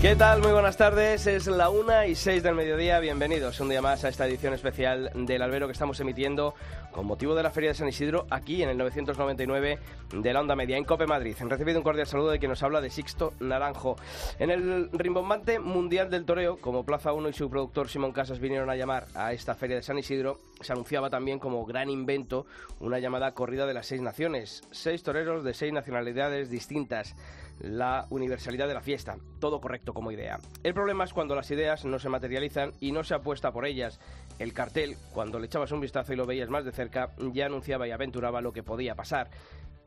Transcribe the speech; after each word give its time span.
¿Qué 0.00 0.16
tal? 0.16 0.40
Muy 0.40 0.52
buenas 0.52 0.78
tardes. 0.78 1.26
Es 1.26 1.46
la 1.46 1.68
una 1.68 2.06
y 2.06 2.14
seis 2.14 2.42
del 2.42 2.54
mediodía. 2.54 3.00
Bienvenidos 3.00 3.60
un 3.60 3.68
día 3.68 3.82
más 3.82 4.02
a 4.02 4.08
esta 4.08 4.26
edición 4.26 4.54
especial 4.54 5.10
del 5.14 5.42
Albero 5.42 5.66
que 5.66 5.74
estamos 5.74 6.00
emitiendo 6.00 6.54
con 6.90 7.04
motivo 7.04 7.34
de 7.34 7.42
la 7.42 7.50
Feria 7.50 7.68
de 7.68 7.74
San 7.74 7.86
Isidro 7.86 8.26
aquí 8.30 8.62
en 8.62 8.70
el 8.70 8.78
999 8.78 9.78
de 10.14 10.32
la 10.32 10.40
Onda 10.40 10.56
Media 10.56 10.78
en 10.78 10.84
Cope 10.84 11.06
Madrid. 11.06 11.36
Han 11.40 11.50
recibido 11.50 11.78
un 11.78 11.84
cordial 11.84 12.06
saludo 12.06 12.30
de 12.30 12.38
quien 12.38 12.48
nos 12.48 12.62
habla 12.62 12.80
de 12.80 12.88
Sixto 12.88 13.34
Naranjo. 13.40 13.96
En 14.38 14.50
el 14.50 14.88
rimbombante 14.90 15.58
mundial 15.58 16.08
del 16.08 16.24
toreo, 16.24 16.56
como 16.56 16.82
Plaza 16.82 17.12
1 17.12 17.28
y 17.28 17.32
su 17.34 17.50
productor 17.50 17.90
Simón 17.90 18.12
Casas 18.12 18.40
vinieron 18.40 18.70
a 18.70 18.76
llamar 18.76 19.06
a 19.14 19.34
esta 19.34 19.54
Feria 19.54 19.76
de 19.76 19.82
San 19.82 19.98
Isidro, 19.98 20.38
se 20.62 20.72
anunciaba 20.72 21.10
también 21.10 21.38
como 21.38 21.66
gran 21.66 21.90
invento 21.90 22.46
una 22.80 23.00
llamada 23.00 23.32
corrida 23.32 23.66
de 23.66 23.74
las 23.74 23.86
seis 23.86 24.00
naciones. 24.00 24.62
Seis 24.70 25.02
toreros 25.02 25.44
de 25.44 25.52
seis 25.52 25.74
nacionalidades 25.74 26.48
distintas 26.48 27.14
la 27.60 28.06
universalidad 28.10 28.68
de 28.68 28.74
la 28.74 28.80
fiesta. 28.80 29.16
Todo 29.38 29.60
correcto 29.60 29.94
como 29.94 30.12
idea. 30.12 30.38
El 30.62 30.74
problema 30.74 31.04
es 31.04 31.12
cuando 31.12 31.34
las 31.34 31.50
ideas 31.50 31.84
no 31.84 31.98
se 31.98 32.08
materializan 32.08 32.72
y 32.80 32.92
no 32.92 33.04
se 33.04 33.14
apuesta 33.14 33.52
por 33.52 33.66
ellas. 33.66 34.00
El 34.38 34.52
cartel, 34.52 34.96
cuando 35.12 35.38
le 35.38 35.46
echabas 35.46 35.72
un 35.72 35.80
vistazo 35.80 36.12
y 36.12 36.16
lo 36.16 36.26
veías 36.26 36.48
más 36.48 36.64
de 36.64 36.72
cerca, 36.72 37.10
ya 37.32 37.46
anunciaba 37.46 37.86
y 37.86 37.90
aventuraba 37.90 38.40
lo 38.40 38.52
que 38.52 38.62
podía 38.62 38.94
pasar. 38.94 39.30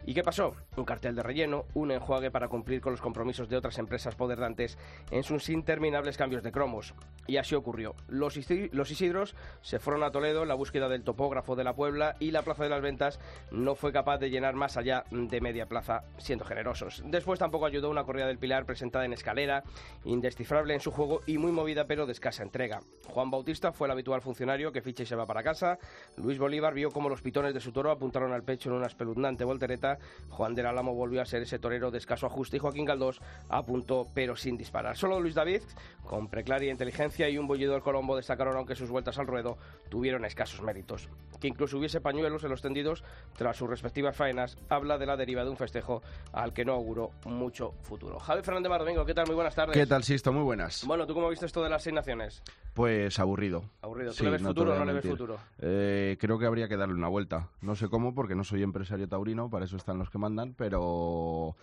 ¿Y 0.06 0.14
qué 0.14 0.22
pasó? 0.22 0.54
Un 0.76 0.84
cartel 0.84 1.16
de 1.16 1.23
relleno, 1.23 1.66
un 1.73 1.92
enjuague 1.92 2.30
para 2.30 2.50
cumplir 2.50 2.82
con 2.82 2.92
los 2.92 3.00
compromisos 3.00 3.48
de 3.48 3.56
otras 3.56 3.78
empresas 3.78 4.16
poderdantes 4.16 4.78
en 5.12 5.23
sus 5.23 5.50
interminables 5.50 6.18
cambios 6.18 6.44
de 6.44 6.52
cromos. 6.52 6.94
Y 7.26 7.38
así 7.38 7.56
ocurrió. 7.56 7.96
Los, 8.09 8.36
Isidros 8.36 9.36
se 9.62 9.80
fueron 9.80 10.04
a 10.04 10.12
Toledo 10.12 10.42
en 10.42 10.50
la 10.50 10.56
búsqueda 10.56 10.90
del 10.90 11.04
topógrafo 11.04 11.56
de 11.56 11.64
la 11.64 11.74
Puebla 11.74 12.18
y 12.20 12.31
la 12.31 12.42
Plaza 12.42 12.64
de 12.64 12.70
las 12.70 12.81
Ventas 12.81 13.20
no 13.52 13.76
fue 13.76 13.94
capaz 13.94 14.18
de 14.18 14.30
llenar 14.30 14.56
más 14.56 14.76
allá 14.76 15.06
de 15.09 15.40
media 15.40 15.68
plaza, 15.68 16.04
siendo 16.18 16.44
generosos. 16.44 17.02
Después 17.06 17.40
tampoco 17.40 17.66
ayudó 17.66 17.90
una 17.90 18.04
corrida 18.04 18.28
del 18.28 18.40
Pilar 18.40 18.66
presentada 18.66 19.06
en 19.06 19.14
escalera, 19.14 19.64
indescifrable 20.04 20.74
en 20.74 20.81
su 20.81 20.92
juego 20.92 21.22
y 21.26 21.38
muy 21.38 21.54
movida 21.54 21.86
pero 21.88 22.06
de 22.06 22.12
escasa 22.12 22.44
entrega. 22.44 22.81
Juan 23.08 23.31
Bautista 23.31 23.72
fue 23.72 23.88
el 23.88 23.92
habitual 23.92 24.22
funcionario 24.22 24.74
que 24.74 24.81
ficha 24.81 25.04
y 25.04 25.06
se 25.06 25.16
va 25.16 25.26
para 25.26 25.44
casa. 25.44 25.80
Luis 26.18 26.40
Bolívar 26.40 26.74
vio 26.74 26.92
cómo 26.92 27.08
los 27.08 27.22
pitones 27.22 27.54
de 27.54 27.62
su 27.62 27.72
toro 27.72 27.90
apuntaron 27.90 28.34
al 28.34 28.44
pecho 28.44 28.70
en 28.70 28.76
una 28.76 28.88
espeluznante 28.88 29.46
voltereta 29.46 29.93
Juan 30.30 30.56
del 30.56 30.66
Álamo 30.66 30.94
volvió 30.94 31.22
a 31.22 31.26
ser 31.26 31.44
ese 31.44 31.60
torero 31.60 31.92
de 31.92 31.98
escaso 32.00 32.26
ajuste 32.26 32.58
y 32.58 32.60
Joaquín 32.60 32.86
Galdós 32.86 33.22
apuntó 33.50 34.08
pero 34.14 34.36
sin 34.36 34.58
disparar. 34.58 34.98
Solo 34.98 35.20
Luis 35.20 35.36
David, 35.36 35.62
con 36.06 36.28
preclaria 36.28 36.72
inteligencia 36.72 37.30
y 37.30 37.38
un 37.38 37.48
bullidor 37.48 37.84
Colombo 37.84 38.16
destacaron 38.16 38.56
aunque 38.58 38.76
sus 38.76 38.90
vueltas 38.90 39.18
al 39.20 39.28
ruedo 39.28 39.58
tuvieron 39.90 40.26
escasos 40.26 40.62
méritos. 40.62 41.10
Que 41.40 41.48
incluso 41.48 41.78
hubiese 41.78 42.02
pañuelos 42.02 42.44
en 42.44 42.50
los 42.50 42.62
tendidos 42.62 43.04
tras 43.38 43.58
sus 43.58 43.70
respectivas 43.70 44.16
faenas 44.16 44.58
habla 44.70 44.98
de 44.98 45.06
la 45.06 45.18
deriva 45.18 45.44
de 45.44 45.50
un 45.50 45.58
festejo 45.58 46.02
al 46.32 46.54
que 46.54 46.66
no 46.66 46.74
auguró 46.74 47.12
mucho 47.26 47.74
futuro. 47.82 48.20
Javi 48.20 48.42
Fernández 48.42 48.70
Mardomingo, 48.70 49.06
¿qué 49.06 49.14
tal? 49.14 49.28
Muy 49.28 49.36
buenas 49.36 49.56
tardes. 49.56 49.76
¿Qué 49.76 49.86
tal, 49.86 50.03
Sisto? 50.03 50.32
Muy 50.32 50.44
buenas. 50.44 50.86
Bueno, 50.86 51.06
¿tú 51.06 51.14
cómo 51.14 51.30
viste 51.30 51.46
esto 51.46 51.64
de 51.64 51.70
las 51.70 51.84
seis 51.84 51.94
naciones? 51.94 52.42
Pues 52.74 53.20
aburrido. 53.20 53.64
Aburrido. 53.82 54.14
¿Tú 54.14 54.24
le 54.24 54.32
ves 54.32 54.42
futuro 54.42 54.74
o 54.74 54.80
no 54.80 54.86
le 54.86 54.94
ves 54.94 55.06
futuro? 55.06 55.38
Eh, 55.59 56.18
creo 56.20 56.40
que 56.40 56.46
habría 56.46 56.68
que 56.68 56.78
darle 56.78 56.96
una 56.96 57.08
vuelta. 57.08 57.50
No 57.62 57.76
sé 57.76 57.88
cómo, 57.88 58.16
porque 58.16 58.36
no 58.36 58.44
soy 58.44 58.64
empresario 58.64 59.08
taurino, 59.08 59.50
para 59.50 59.66
eso 59.66 59.76
están 59.84 60.00
los 60.00 60.10
que 60.10 60.18
mandan, 60.18 60.54
pero 60.54 61.56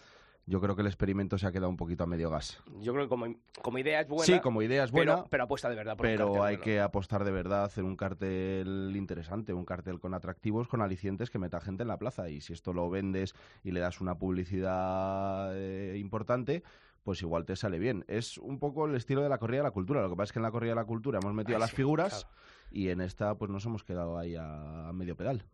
yo 0.46 0.60
creo 0.60 0.74
que 0.74 0.82
el 0.82 0.88
experimento 0.88 1.38
se 1.38 1.46
ha 1.46 1.52
quedado 1.52 1.70
un 1.70 1.76
poquito 1.76 2.04
a 2.04 2.06
medio 2.06 2.28
gas. 2.28 2.62
Yo 2.80 2.92
creo 2.92 3.06
que 3.06 3.08
como, 3.08 3.34
como 3.62 3.78
idea 3.78 4.00
es 4.00 4.08
buena. 4.08 4.24
Sí, 4.24 4.40
como 4.40 4.60
idea 4.62 4.84
es 4.84 4.90
buena. 4.90 5.16
Pero, 5.16 5.28
pero 5.30 5.44
apuesta 5.44 5.70
de 5.70 5.76
verdad. 5.76 5.96
Por 5.96 6.06
pero 6.06 6.32
un 6.32 6.40
hay 6.44 6.58
que 6.58 6.80
apostar 6.80 7.24
de 7.24 7.30
verdad, 7.30 7.64
hacer 7.64 7.84
un 7.84 7.96
cartel 7.96 8.92
interesante, 8.94 9.54
un 9.54 9.64
cartel 9.64 10.00
con 10.00 10.12
atractivos, 10.12 10.68
con 10.68 10.82
alicientes 10.82 11.30
que 11.30 11.38
meta 11.38 11.60
gente 11.60 11.82
en 11.82 11.88
la 11.88 11.98
plaza. 11.98 12.28
Y 12.28 12.40
si 12.40 12.52
esto 12.52 12.72
lo 12.72 12.90
vendes 12.90 13.34
y 13.64 13.70
le 13.70 13.80
das 13.80 14.00
una 14.02 14.18
publicidad 14.18 15.56
eh, 15.56 15.96
importante, 15.98 16.62
pues 17.04 17.22
igual 17.22 17.46
te 17.46 17.56
sale 17.56 17.78
bien. 17.78 18.04
Es 18.08 18.36
un 18.36 18.58
poco 18.58 18.86
el 18.86 18.96
estilo 18.96 19.22
de 19.22 19.30
la 19.30 19.38
corrida 19.38 19.60
de 19.60 19.68
la 19.68 19.70
cultura. 19.70 20.02
Lo 20.02 20.10
que 20.10 20.16
pasa 20.16 20.24
es 20.24 20.32
que 20.32 20.40
en 20.40 20.44
la 20.44 20.50
corrida 20.50 20.72
de 20.72 20.80
la 20.80 20.84
cultura 20.84 21.20
hemos 21.22 21.32
metido 21.32 21.56
a 21.56 21.60
las 21.60 21.70
sí, 21.70 21.76
figuras 21.76 22.24
claro. 22.24 22.36
y 22.72 22.88
en 22.88 23.00
esta 23.00 23.34
pues 23.36 23.50
nos 23.50 23.64
hemos 23.66 23.84
quedado 23.84 24.18
ahí 24.18 24.34
a, 24.34 24.88
a 24.88 24.92
medio 24.92 25.16
pedal. 25.16 25.44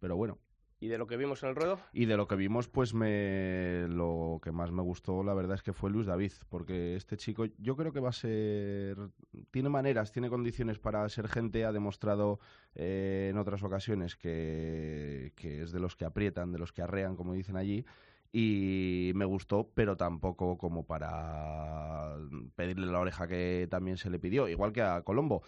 Pero 0.00 0.16
bueno. 0.16 0.38
¿Y 0.80 0.88
de 0.88 0.98
lo 0.98 1.08
que 1.08 1.16
vimos 1.16 1.42
en 1.42 1.48
el 1.48 1.56
ruedo? 1.56 1.78
Y 1.92 2.06
de 2.06 2.16
lo 2.16 2.28
que 2.28 2.36
vimos, 2.36 2.68
pues 2.68 2.94
me 2.94 3.86
lo 3.88 4.40
que 4.42 4.52
más 4.52 4.70
me 4.70 4.82
gustó, 4.82 5.24
la 5.24 5.34
verdad 5.34 5.56
es 5.56 5.62
que 5.62 5.72
fue 5.72 5.90
Luis 5.90 6.06
David, 6.06 6.32
porque 6.48 6.94
este 6.94 7.16
chico 7.16 7.46
yo 7.58 7.76
creo 7.76 7.92
que 7.92 7.98
va 7.98 8.10
a 8.10 8.12
ser, 8.12 8.96
tiene 9.50 9.70
maneras, 9.70 10.12
tiene 10.12 10.28
condiciones 10.28 10.78
para 10.78 11.08
ser 11.08 11.26
gente, 11.28 11.64
ha 11.64 11.72
demostrado 11.72 12.38
eh, 12.76 13.28
en 13.30 13.38
otras 13.38 13.62
ocasiones 13.64 14.14
que, 14.14 15.32
que 15.34 15.62
es 15.62 15.72
de 15.72 15.80
los 15.80 15.96
que 15.96 16.04
aprietan, 16.04 16.52
de 16.52 16.58
los 16.58 16.72
que 16.72 16.82
arrean, 16.82 17.16
como 17.16 17.32
dicen 17.32 17.56
allí, 17.56 17.84
y 18.30 19.12
me 19.14 19.24
gustó, 19.24 19.70
pero 19.74 19.96
tampoco 19.96 20.58
como 20.58 20.86
para 20.86 22.16
pedirle 22.54 22.86
la 22.86 23.00
oreja 23.00 23.26
que 23.26 23.66
también 23.70 23.96
se 23.96 24.10
le 24.10 24.18
pidió, 24.18 24.48
igual 24.48 24.72
que 24.72 24.82
a 24.82 25.02
Colombo 25.02 25.42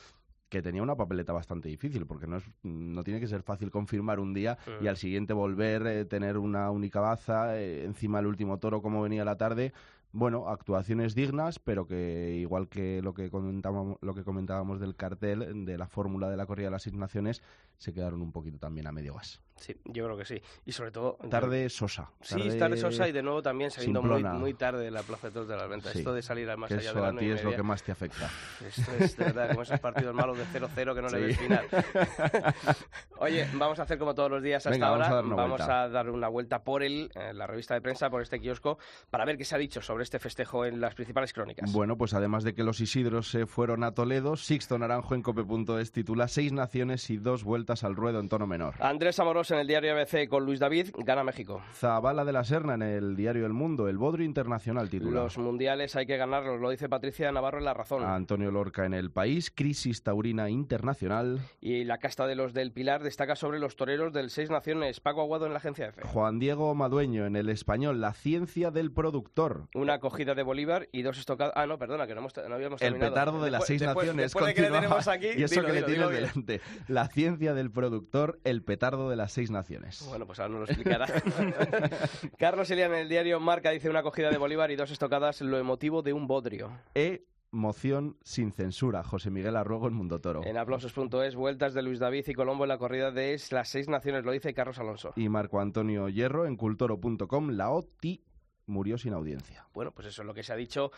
que 0.51 0.61
tenía 0.61 0.83
una 0.83 0.97
papeleta 0.97 1.33
bastante 1.33 1.69
difícil, 1.69 2.07
porque 2.07 2.27
no, 2.27 2.37
es, 2.37 2.45
no 2.63 3.03
tiene 3.05 3.21
que 3.21 3.29
ser 3.29 3.43
fácil 3.43 3.71
confirmar 3.71 4.21
un 4.21 4.35
día 4.35 4.59
y 4.83 4.89
al 4.89 4.97
siguiente 4.97 5.33
volver, 5.33 5.87
eh, 5.87 6.05
tener 6.05 6.37
una 6.37 6.71
única 6.71 7.01
baza, 7.01 7.59
eh, 7.59 7.85
encima 7.85 8.19
el 8.19 8.27
último 8.27 8.59
toro 8.59 8.83
como 8.83 9.01
venía 9.01 9.25
la 9.25 9.37
tarde. 9.37 9.73
Bueno, 10.13 10.49
actuaciones 10.49 11.15
dignas, 11.15 11.61
pero 11.61 11.87
que 11.87 12.37
igual 12.41 12.69
que 12.69 13.01
lo 13.01 13.15
que 13.15 13.31
comentábamos, 13.31 13.97
lo 14.01 14.13
que 14.13 14.25
comentábamos 14.25 14.81
del 14.81 14.97
cartel, 14.97 15.65
de 15.65 15.79
la 15.79 15.87
fórmula 15.87 16.29
de 16.29 16.37
la 16.37 16.47
corrida 16.47 16.67
de 16.67 16.73
las 16.73 16.83
seis 16.83 16.97
naciones, 16.97 17.43
se 17.81 17.95
quedaron 17.95 18.21
un 18.21 18.31
poquito 18.31 18.59
también 18.59 18.87
a 18.87 18.93
medio 18.93 19.15
gas. 19.15 19.41
Sí, 19.57 19.75
yo 19.85 20.05
creo 20.07 20.17
que 20.17 20.25
sí. 20.25 20.41
Y 20.65 20.73
sobre 20.73 20.91
todo... 20.91 21.19
Tarde 21.29 21.69
sosa. 21.69 22.11
Sí, 22.23 22.59
tarde 22.59 22.79
sosa 22.79 23.07
y 23.09 23.13
de 23.13 23.23
nuevo 23.23 23.43
también 23.43 23.71
saliendo 23.71 24.03
muy, 24.03 24.23
muy 24.25 24.55
tarde 24.55 24.85
de 24.85 24.91
la 24.91 25.03
Plaza 25.03 25.27
de 25.29 25.35
Toros 25.35 25.49
de 25.49 25.57
las 25.57 25.69
Ventas. 25.69 25.93
Sí. 25.93 25.99
Esto 25.99 26.15
de 26.15 26.23
salir 26.23 26.49
al 26.49 26.57
más 26.57 26.71
allá 26.73 26.81
eso 26.81 26.95
de 26.95 27.01
la 27.03 27.09
a 27.09 27.13
nueve 27.13 27.27
ti 27.27 27.33
es 27.39 27.45
lo 27.45 27.51
que 27.55 27.63
más 27.63 27.83
te 27.83 27.93
afecta. 27.93 28.31
Esto 28.67 28.91
es 28.99 29.17
de 29.19 29.25
verdad, 29.25 29.49
como 29.51 29.63
esos 29.63 29.79
partidos 29.81 30.15
malos 30.15 30.39
de 30.39 30.45
0-0 30.45 30.95
que 30.95 31.03
no 31.03 31.09
le 31.09 31.19
Sí. 31.19 31.25
ves 31.25 31.39
final. 31.39 31.67
Oye, 33.19 33.47
vamos 33.55 33.79
a 33.79 33.83
hacer 33.83 33.99
como 33.99 34.15
todos 34.15 34.31
los 34.31 34.43
días 34.43 34.59
hasta 34.65 34.71
Venga, 34.71 34.91
vamos 34.91 35.07
ahora. 35.07 35.13
a 35.13 35.17
dar 35.17 35.25
una 35.27 35.37
vamos 35.37 35.59
vuelta. 35.59 35.83
a 35.83 35.89
dar 35.91 36.11
una 36.11 36.29
vuelta 36.29 36.65
por 36.65 36.83
el, 36.83 37.11
eh, 37.15 37.33
la 37.35 37.47
revista 37.47 37.75
de 37.75 37.83
prensa, 37.83 38.09
por 38.09 38.23
este 38.23 38.41
kiosco, 38.41 38.79
para 39.11 39.25
ver 39.27 39.37
qué 39.37 39.45
se 39.45 39.55
ha 39.55 39.59
dicho 39.59 39.83
sobre 39.83 40.05
este 40.05 40.19
festejo 40.19 40.65
en 40.65 40.81
las 40.81 40.95
principales 40.95 41.33
crónicas. 41.35 41.71
Bueno, 41.73 41.97
pues 41.99 42.15
además 42.15 42.45
de 42.45 42.55
que 42.55 42.63
los 42.65 42.81
Isidros 42.81 43.31
se 43.31 43.45
fueron 43.47 43.85
a 43.85 43.93
Toledo, 43.93 44.37
Sixto 44.37 44.79
Naranjo 44.79 45.15
en 45.15 45.23
cope.es 45.23 45.93
titula 45.93 46.29
Seis 46.29 46.53
naciones 46.53 47.11
y 47.11 47.19
dos 47.19 47.45
vueltas 47.45 47.70
al 47.85 47.97
ruedo 47.97 48.21
en 48.21 48.29
tono 48.29 48.47
menor. 48.47 48.75
Andrés 48.81 49.19
Amorós 49.21 49.51
en 49.51 49.59
el 49.59 49.67
diario 49.67 49.93
ABC 49.93 50.29
con 50.29 50.45
Luis 50.45 50.59
David, 50.61 50.89
gana 50.99 51.23
México. 51.25 51.63
Zabala 51.75 52.25
de 52.25 52.33
la 52.33 52.45
Serna 52.45 52.75
en 52.75 52.83
el 52.83 53.17
diario 53.17 53.47
El 53.47 53.53
Mundo, 53.53 53.89
el 53.89 53.99
Bodrio 53.99 54.27
Internacional 54.27 54.89
titula. 54.91 55.23
Los 55.23 55.39
mundiales 55.39 55.97
hay 55.97 56.07
que 56.07 56.17
ganarlos, 56.17 56.61
lo 56.61 56.71
dice 56.71 56.89
Patricia 56.89 57.31
Navarro 57.33 57.59
en 57.59 57.65
La 57.65 57.75
Razón. 57.75 58.03
Antonio 58.05 58.51
Lorca 58.51 58.85
en 58.87 58.95
El 58.95 59.11
País, 59.11 59.51
Crisis 59.55 60.03
Taurina 60.03 60.49
Internacional. 60.51 61.41
Y 61.61 61.85
la 61.85 61.99
casta 61.99 62.27
de 62.27 62.35
los 62.35 62.55
del 62.55 62.73
Pilar 62.73 63.03
destaca 63.03 63.37
sobre 63.37 63.59
los 63.59 63.77
toreros 63.77 64.13
del 64.13 64.31
Seis 64.31 64.51
Naciones. 64.51 65.01
Paco 65.01 65.21
Aguado 65.23 65.47
en 65.47 65.53
la 65.53 65.59
agencia 65.59 65.87
F. 65.89 66.03
Juan 66.07 66.39
Diego 66.39 66.75
Madueño 66.75 67.27
en 67.27 67.37
El 67.37 67.49
Español, 67.51 68.01
La 68.01 68.13
ciencia 68.15 68.71
del 68.71 68.91
productor. 68.93 69.69
Una 69.75 69.95
acogida 69.95 70.35
de 70.35 70.43
Bolívar 70.43 70.89
y 70.93 71.03
dos 71.03 71.19
estocadas. 71.19 71.53
Ah, 71.57 71.67
no, 71.67 71.79
perdona, 71.79 72.07
que 72.07 72.15
no, 72.15 72.21
hemos, 72.21 72.35
no 72.49 72.55
habíamos 72.55 72.81
El 72.81 72.89
terminado. 72.95 73.13
petardo 73.13 73.43
de 73.45 73.51
las 73.51 73.61
Después- 73.61 73.67
seis 73.69 73.81
después- 73.83 74.07
naciones. 74.07 74.23
Después 74.25 74.47
de 74.47 74.55
que 74.55 74.63
le 74.63 74.71
tenemos 74.71 75.09
aquí, 75.09 75.27
y 75.37 75.43
eso 75.43 75.55
dilo, 75.57 75.67
que 75.67 75.73
le 75.75 75.83
tienes 75.83 76.11
delante. 76.11 76.61
La 76.89 77.09
ciencia 77.09 77.53
del 77.53 77.60
productor, 77.69 78.41
el 78.45 78.63
petardo 78.63 79.11
de 79.11 79.17
las 79.17 79.33
seis 79.33 79.51
naciones. 79.51 80.07
Bueno, 80.09 80.27
pues 80.27 80.41
ahora 80.41 80.55
nos 80.55 80.61
lo 80.61 80.65
explicará. 80.67 81.07
Carlos 82.39 82.71
Elian 82.71 82.95
en 82.95 83.01
el 83.01 83.09
diario 83.11 83.39
Marca 83.41 83.71
dice 83.71 83.91
una 83.91 83.99
acogida 83.99 84.31
de 84.31 84.39
Bolívar 84.39 84.71
y 84.71 84.77
dos 84.77 84.91
estocadas, 84.91 85.43
lo 85.43 85.59
emotivo 85.59 86.01
de 86.01 86.15
un 86.15 86.27
bodrio. 86.27 86.71
E 86.95 87.27
moción 87.51 88.17
sin 88.23 88.53
censura. 88.53 89.03
José 89.03 89.31
Miguel 89.31 89.57
Arruego 89.57 89.89
en 89.89 89.95
Mundo 89.95 90.21
Toro. 90.21 90.45
En 90.45 90.57
aplausos.es, 90.57 91.35
vueltas 91.35 91.75
de 91.75 91.83
Luis 91.83 91.99
David 91.99 92.25
y 92.29 92.35
Colombo 92.35 92.65
en 92.65 92.69
la 92.69 92.79
corrida 92.79 93.11
de 93.11 93.41
las 93.51 93.69
seis 93.69 93.89
naciones, 93.89 94.25
lo 94.25 94.33
dice 94.33 94.55
Carlos 94.55 94.79
Alonso. 94.79 95.13
Y 95.17 95.29
Marco 95.29 95.61
Antonio 95.61 96.09
Hierro 96.09 96.47
en 96.47 96.57
cultoro.com, 96.57 97.51
la 97.51 97.71
OTI 97.71 98.23
murió 98.67 98.99
sin 98.99 99.13
audiencia. 99.13 99.67
Bueno, 99.75 99.93
pues 99.93 100.07
eso 100.09 100.23
es 100.23 100.27
lo 100.27 100.35
que 100.35 100.43
se 100.43 100.53
ha 100.53 100.57
dicho 100.57 100.93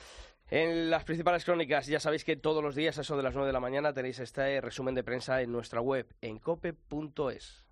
En 0.52 0.90
las 0.90 1.04
principales 1.04 1.46
crónicas, 1.46 1.86
ya 1.86 1.98
sabéis 1.98 2.24
que 2.24 2.36
todos 2.36 2.62
los 2.62 2.74
días, 2.74 2.98
a 2.98 3.00
eso 3.00 3.16
de 3.16 3.22
las 3.22 3.32
9 3.32 3.46
de 3.46 3.54
la 3.54 3.60
mañana, 3.60 3.94
tenéis 3.94 4.18
este 4.18 4.60
resumen 4.60 4.94
de 4.94 5.02
prensa 5.02 5.40
en 5.40 5.50
nuestra 5.50 5.80
web, 5.80 6.06
en 6.20 6.38
cope.es. 6.38 7.64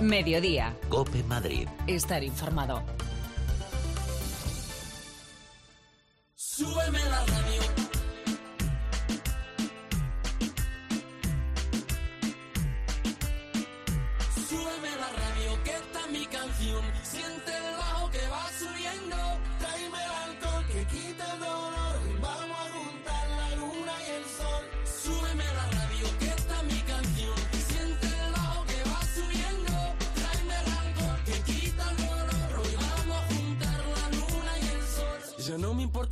Mediodía. 0.00 0.74
Cope 0.88 1.22
Madrid. 1.22 1.68
Estar 1.86 2.24
informado. 2.24 2.82
Súbeme 6.34 6.98
la 6.98 7.24
radio. 7.24 7.55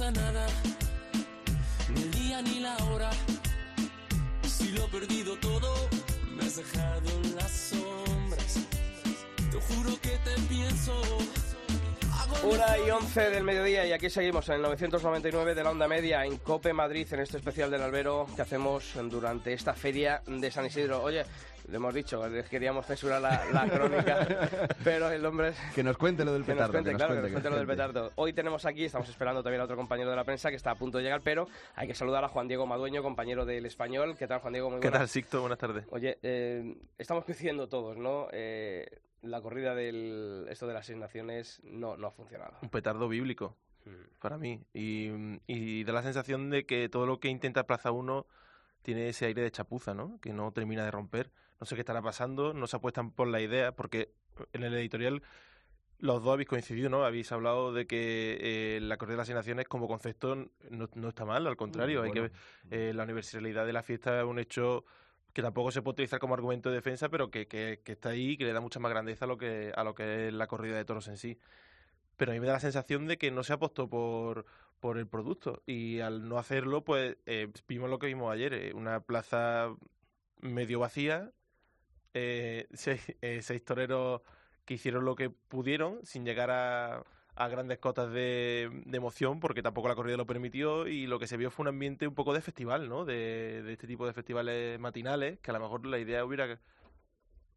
Importa 0.05 0.11
nada, 0.11 0.47
ni 1.95 2.03
el 2.03 2.11
día 2.11 2.43
ni 2.43 2.61
la 2.61 2.77
hora. 2.85 3.11
Si 4.43 4.69
lo 4.73 4.85
he 4.85 4.89
perdido 4.89 5.37
todo, 5.39 5.75
me 6.35 6.43
has 6.43 6.57
dejado 6.57 7.11
en 7.11 7.37
las 7.37 7.51
sombras. 7.51 8.67
Te 9.51 9.75
juro 9.75 10.01
que 10.01 10.11
te 10.11 10.41
pienso. 10.49 11.03
Una 12.43 12.79
y 12.87 12.91
once 12.91 13.31
del 13.31 13.43
mediodía 13.43 13.87
y 13.87 13.93
aquí 13.93 14.11
seguimos 14.11 14.47
en 14.49 14.57
el 14.57 14.63
999 14.63 15.55
de 15.55 15.65
la 15.65 15.71
onda 15.71 15.89
media 15.89 16.27
en 16.27 16.37
Cope 16.39 16.75
Madrid 16.75 17.07
en 17.13 17.21
este 17.21 17.39
especial 17.39 17.71
del 17.71 17.81
albero 17.81 18.27
que 18.37 18.43
hacemos 18.43 18.93
durante 19.11 19.55
esta 19.55 19.73
feria 19.73 20.23
de 20.27 20.51
San 20.51 20.67
Isidro. 20.67 21.03
Oye, 21.03 21.25
le 21.69 21.77
hemos 21.77 21.95
dicho, 21.95 22.27
les 22.29 22.49
queríamos 22.49 22.87
censurar 22.87 23.21
la, 23.23 23.45
la 23.53 23.69
crónica, 23.69 24.27
pero 24.85 25.11
el 25.11 25.25
hombre 25.25 25.49
es- 25.49 25.59
Que 25.75 25.83
nos 25.83 25.97
cuente 25.97 26.25
lo 26.25 26.33
del 26.33 26.45
que 26.45 26.55
nos 26.55 26.57
petardo. 26.69 26.73
cuente, 26.73 26.91
que 26.91 26.93
nos 26.95 26.99
claro, 26.99 27.15
que 27.15 27.21
cuente, 27.21 27.33
nos 27.35 27.43
cuente 27.43 27.51
lo 27.51 27.57
del 27.57 27.67
cuente. 27.67 27.83
petardo. 27.83 28.13
Hoy 28.17 28.33
tenemos 28.33 28.65
aquí, 28.67 28.85
estamos 28.85 29.09
esperando 29.09 29.43
también 29.43 29.61
a 29.61 29.65
otro 29.65 29.77
compañero 29.77 30.11
de 30.11 30.17
la 30.17 30.25
prensa 30.25 30.51
que 30.51 30.57
está 30.57 30.73
a 30.73 30.75
punto 30.75 30.99
de 30.99 31.05
llegar, 31.05 31.21
pero 31.23 31.47
hay 31.75 31.87
que 31.87 31.95
saludar 31.95 32.25
a 32.25 32.29
Juan 32.29 32.49
Diego 32.49 32.67
Madueño, 32.67 33.03
compañero 33.03 33.45
del 33.45 33.67
Español. 33.67 34.17
¿Qué 34.19 34.27
tal, 34.27 34.41
Juan 34.41 34.53
Diego? 34.53 34.71
Muy 34.71 34.81
¿Qué 34.81 34.89
buenas. 34.89 35.01
tal, 35.01 35.09
Sixto? 35.09 35.41
Buenas 35.41 35.59
tardes. 35.59 35.85
Oye, 35.91 36.19
eh, 36.23 36.77
estamos 36.99 37.25
coincidiendo 37.25 37.69
todos, 37.69 37.97
¿no? 37.97 38.29
Eh, 38.33 38.87
la 39.23 39.41
corrida 39.41 39.75
del 39.75 40.47
esto 40.51 40.67
de 40.67 40.75
las 40.75 40.85
seis 40.85 40.99
naciones 40.99 41.61
no, 41.65 41.97
no 41.97 42.09
ha 42.09 42.11
funcionado. 42.11 42.53
Un 42.63 42.69
petardo 42.69 43.09
bíblico 43.09 43.57
Mm. 43.87 44.19
para 44.19 44.39
mí. 44.39 44.63
Y, 44.73 45.11
y 45.47 45.85
da 45.85 45.93
la 45.93 46.03
sensación 46.03 46.49
de 46.49 46.65
que 46.65 46.89
todo 46.89 47.05
lo 47.05 47.21
que 47.21 47.29
intenta 47.29 47.65
Plaza 47.67 47.91
1 47.91 48.25
tiene 48.81 49.09
ese 49.11 49.27
aire 49.27 49.43
de 49.43 49.51
chapuza, 49.51 49.93
¿no? 49.93 50.19
Que 50.23 50.33
no 50.33 50.53
termina 50.53 50.85
de 50.87 50.91
romper. 50.91 51.31
No 51.61 51.67
sé 51.67 51.75
qué 51.75 51.83
estará 51.83 52.03
pasando, 52.03 52.53
no 52.53 52.67
se 52.67 52.77
apuestan 52.77 53.11
por 53.11 53.29
la 53.29 53.41
idea, 53.41 53.73
porque 53.73 54.13
en 54.53 54.65
el 54.65 54.75
editorial 54.75 55.23
los 55.99 56.23
dos 56.23 56.35
habéis 56.35 56.49
coincidido, 56.49 56.91
¿no? 56.91 57.05
Habéis 57.05 57.33
hablado 57.33 57.73
de 57.73 57.87
que 57.87 58.39
eh, 58.41 58.81
la 58.81 58.97
corrida 58.97 59.15
de 59.15 59.19
las 59.19 59.31
naciones 59.31 59.67
como 59.69 59.89
concepto 59.89 60.37
no, 60.37 60.89
no 60.95 61.09
está 61.09 61.25
mal, 61.25 61.47
al 61.47 61.57
contrario, 61.57 62.03
hay 62.03 62.11
que 62.11 62.21
Bueno, 62.21 62.35
eh, 62.71 62.93
la 62.95 63.05
universalidad 63.05 63.65
de 63.65 63.73
la 63.73 63.83
fiesta 63.83 64.21
es 64.21 64.27
un 64.27 64.39
hecho 64.39 64.85
que 65.33 65.43
tampoco 65.43 65.71
se 65.71 65.83
puede 65.83 65.95
utilizar 65.95 66.21
como 66.21 66.35
argumento 66.35 66.69
de 66.69 66.77
defensa, 66.77 67.09
pero 67.09 67.31
que, 67.31 67.47
que, 67.49 67.81
que 67.85 67.93
está 67.93 68.11
ahí 68.11 68.31
y 68.31 68.37
que 68.37 68.45
le 68.45 68.53
da 68.53 68.61
mucha 68.61 68.81
más 68.81 68.91
grandeza 68.91 69.25
a 69.25 69.29
lo 69.29 69.37
que 69.37 69.73
a 69.75 69.83
lo 69.83 69.95
que 69.95 70.29
es 70.29 70.35
la 70.35 70.47
corrida 70.47 70.77
de 70.77 70.85
toros 70.85 71.09
en 71.09 71.17
sí. 71.17 71.39
Pero 72.17 72.31
a 72.31 72.35
mí 72.35 72.41
me 72.41 72.47
da 72.47 72.53
la 72.55 72.61
sensación 72.61 73.07
de 73.07 73.19
que 73.19 73.31
no 73.33 73.43
se 73.43 73.53
apostó 73.53 73.89
por, 73.89 74.47
por 74.79 74.99
el 74.99 75.09
producto 75.09 75.63
y 75.67 76.01
al 76.01 76.29
no 76.29 76.39
hacerlo, 76.39 76.85
pues 76.85 77.17
eh, 77.27 77.51
vimos 77.67 77.91
lo 77.91 77.99
que 77.99 78.07
vimos 78.07 78.33
ayer, 78.33 78.55
eh, 78.55 78.73
una 78.75 79.01
plaza 79.01 79.75
medio 80.41 80.79
vacía, 80.79 81.33
eh, 82.15 82.67
seis, 82.73 83.03
eh, 83.21 83.41
seis 83.43 83.65
toreros 83.65 84.23
que 84.65 84.75
hicieron 84.75 85.05
lo 85.05 85.15
que 85.15 85.31
pudieron 85.31 86.05
sin 86.05 86.25
llegar 86.25 86.51
a, 86.51 87.05
grandes 87.51 87.79
cotas 87.79 88.11
de, 88.13 88.71
emoción 88.93 89.41
porque 89.41 89.63
tampoco 89.63 89.89
la 89.89 89.95
corrida 89.97 90.17
lo 90.17 90.27
permitió 90.27 90.87
y 90.87 91.07
lo 91.07 91.19
que 91.19 91.27
se 91.27 91.37
vio 91.37 91.51
fue 91.51 91.65
un 91.65 91.69
ambiente 91.69 92.07
un 92.07 92.15
poco 92.15 92.33
de 92.33 92.41
festival, 92.41 92.89
¿no? 92.89 93.05
De, 93.05 93.73
este 93.73 93.87
tipo 93.87 94.07
de 94.07 94.13
festivales 94.13 94.79
matinales 94.81 95.39
que 95.41 95.51
a 95.51 95.55
lo 95.55 95.61
mejor 95.61 95.85
la 95.87 95.99
idea 95.99 96.25
hubiera 96.25 96.59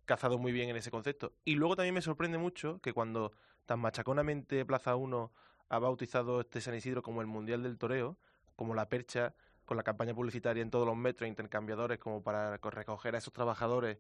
cazado 0.06 0.38
muy 0.38 0.51
bien 0.51 0.69
en 0.69 0.75
ese 0.77 0.92
concepto. 0.92 1.33
Y 1.45 1.56
luego 1.56 1.75
también 1.75 1.94
me 1.94 2.01
sorprende 2.01 2.38
mucho 2.38 2.80
que 2.81 2.94
cuando 2.94 3.31
tan 3.65 3.80
machaconamente 3.80 4.65
Plaza 4.65 4.95
1 4.95 5.31
ha 5.69 5.80
bautizado 5.80 6.42
este 6.42 6.62
San 6.62 6.75
Isidro 6.75 7.03
como 7.03 7.21
el 7.21 7.27
Mundial 7.27 7.62
del 7.63 7.77
Toreo, 7.77 8.18
como 8.56 8.74
la 8.74 8.89
percha, 8.89 9.36
con 9.65 9.77
la 9.77 9.83
campaña 9.83 10.15
publicitaria 10.15 10.63
en 10.63 10.71
todos 10.71 10.88
los 10.88 10.95
metros, 10.95 11.27
intercambiadores 11.27 12.00
como 12.00 12.24
para 12.24 12.57
co- 12.60 12.71
recoger 12.71 13.15
a 13.15 13.18
esos 13.19 13.33
trabajadores 13.33 13.98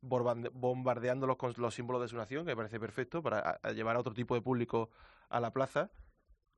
bombardeándolos 0.00 1.36
con 1.36 1.54
los 1.56 1.74
símbolos 1.74 2.02
de 2.02 2.08
su 2.08 2.16
nación, 2.16 2.44
que 2.44 2.52
me 2.52 2.56
parece 2.56 2.78
perfecto, 2.80 3.22
para 3.22 3.60
a- 3.62 3.72
llevar 3.72 3.96
a 3.96 4.00
otro 4.00 4.14
tipo 4.14 4.34
de 4.34 4.40
público 4.40 4.90
a 5.28 5.40
la 5.40 5.52
plaza. 5.52 5.90